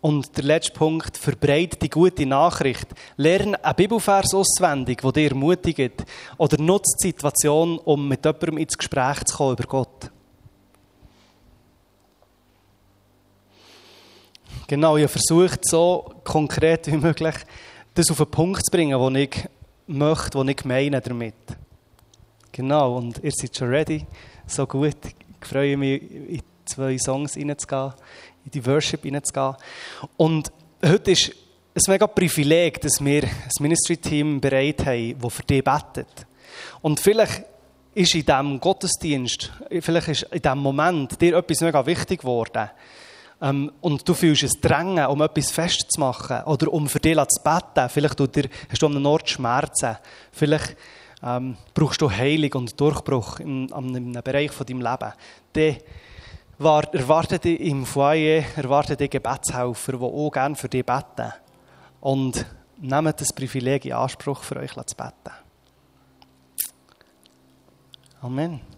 Und 0.04 0.36
der 0.36 0.44
letzte 0.44 0.74
Punkt, 0.74 1.16
verbreite 1.16 1.78
die 1.78 1.90
gute 1.90 2.26
Nachricht. 2.26 2.88
Lerne 3.16 3.64
einen 3.64 3.76
Bibelvers 3.78 4.34
auswendig, 4.34 5.02
der 5.02 5.12
dir 5.14 5.30
ermutigt. 5.30 6.04
Oder 6.38 6.62
nutze 6.62 6.98
die 7.02 7.08
Situation, 7.08 7.80
um 7.80 8.10
mit 8.10 8.26
jemandem 8.26 8.58
ins 8.58 8.78
Gespräch 8.78 9.24
zu 9.24 9.38
kommen 9.38 9.54
über 9.54 9.64
Gott. 9.64 10.12
Genau, 14.68 14.98
ich 14.98 15.04
habe 15.04 15.14
versucht, 15.14 15.70
so 15.70 16.14
konkret 16.26 16.88
wie 16.88 16.98
möglich, 16.98 17.36
das 17.94 18.12
auf 18.12 18.20
einen 18.20 18.32
Punkt 18.32 18.66
zu 18.66 18.72
bringen, 18.72 19.00
den 19.00 19.16
ich 19.16 19.48
möchte, 19.88 20.38
den 20.38 20.50
ich 20.50 20.66
meine 20.66 21.00
damit. 21.00 21.36
Genau, 22.54 22.98
und 22.98 23.20
ihr 23.24 23.32
seid 23.32 23.58
schon 23.58 23.70
ready. 23.70 24.06
So 24.46 24.68
gut. 24.68 24.96
Ich 25.04 25.48
freue 25.48 25.76
mich, 25.76 26.04
in 26.04 26.42
zwei 26.66 27.00
Songs 27.00 27.36
reinzugehen 27.36 27.94
in 28.46 28.52
die 28.52 28.66
Worship 28.66 29.02
hineinzugehen. 29.02 29.56
Und 30.18 30.52
heute 30.86 31.12
ist 31.12 31.32
es 31.74 31.88
mega 31.88 32.06
Privileg, 32.06 32.80
dass 32.82 33.04
wir 33.04 33.24
ein 33.24 33.32
Ministry-Team 33.60 34.40
bereit 34.40 34.86
haben, 34.86 35.16
das 35.20 35.34
für 35.34 35.44
dich 35.44 35.64
betet. 35.64 36.28
Und 36.82 37.00
vielleicht 37.00 37.44
ist 37.96 38.14
in 38.14 38.26
diesem 38.26 38.60
Gottesdienst, 38.60 39.52
vielleicht 39.82 40.08
ist 40.10 40.24
in 40.24 40.42
diesem 40.42 40.60
Moment 40.60 41.20
dir 41.20 41.36
etwas 41.38 41.62
mega 41.62 41.84
wichtig 41.86 42.22
geworden. 42.22 42.70
Ähm, 43.42 43.72
und 43.82 44.08
du 44.08 44.14
fühlst 44.14 44.44
es 44.44 44.62
drängen, 44.62 45.08
um 45.08 45.22
etwas 45.22 45.50
festzumachen 45.50 46.44
oder 46.44 46.72
um 46.72 46.88
für 46.88 47.00
dich 47.00 47.16
zu 47.16 47.44
beten. 47.44 47.90
Vielleicht 47.90 48.20
hast 48.20 48.82
du 48.82 48.86
an 48.86 48.96
einem 48.96 49.06
Ort 49.08 49.28
Schmerzen. 49.28 49.98
Vielleicht 50.32 50.78
ähm, 51.24 51.58
brauchst 51.74 52.02
du 52.02 52.12
Heilung 52.12 52.54
und 52.54 52.80
Durchbruch 52.80 53.40
in, 53.40 53.70
in 53.70 53.96
einem 53.96 54.14
Bereich 54.24 54.52
von 54.52 54.66
deinem 54.66 54.82
Leben. 54.82 55.14
Dann 55.54 56.84
erwartet 56.92 57.46
dich 57.46 57.60
im 57.62 57.86
Foyer 57.86 58.44
erwartet 58.56 59.00
dich 59.00 59.10
Gebetshelfer, 59.10 59.94
die 59.94 60.04
auch 60.04 60.32
gerne 60.32 60.56
für 60.56 60.70
dich 60.70 60.86
beten. 60.86 61.34
Und 62.02 62.46
nehmt 62.80 63.22
das 63.22 63.34
Privileg 63.34 63.86
in 63.86 63.94
Anspruch, 63.94 64.44
für 64.44 64.58
euch 64.58 64.74
zu 64.74 64.96
beten. 64.96 65.32
Amen. 68.22 68.73